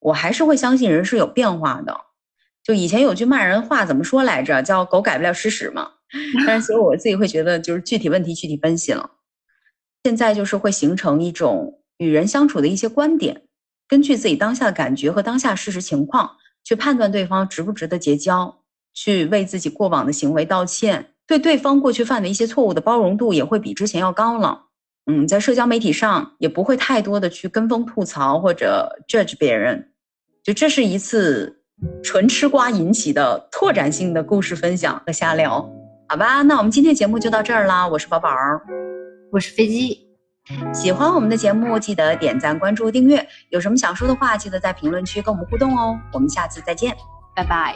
[0.00, 1.98] 我还是会相信人是有变化的，
[2.62, 4.62] 就以前有句骂人话怎么说来着？
[4.62, 5.92] 叫“狗改不了吃屎”嘛。
[6.46, 9.12] 但是所以我自己会觉得，就是具体问题具体分析了。
[10.04, 13.47] 现在就是会形成一种与人相处的一些观点，
[13.88, 16.30] 根据自己当下的感觉和当下事实情况
[16.62, 18.54] 去判断对方值不值得结交，
[18.92, 24.66] 去为自己过往的行为道歉，对对方过去犯的一些错误的包容度也会比之前要高了。
[25.10, 29.90] 嗯，在社交媒体上也不会太多的去跟风吐槽或者 judge 别人，
[30.44, 31.62] 就这是一次
[32.02, 35.66] 纯吃瓜引起的拓展性的故事分享和瞎聊，
[36.08, 36.42] 好吧？
[36.42, 37.88] 那我们今天节目就到这儿啦。
[37.88, 38.30] 我是宝宝，
[39.32, 40.07] 我是飞机。
[40.72, 43.26] 喜欢我们的节目，记得点赞、关注、订阅。
[43.50, 45.98] 有什么想说的话，记得在评论区跟我们互动哦。
[46.12, 46.96] 我们下次再见，
[47.34, 47.74] 拜拜。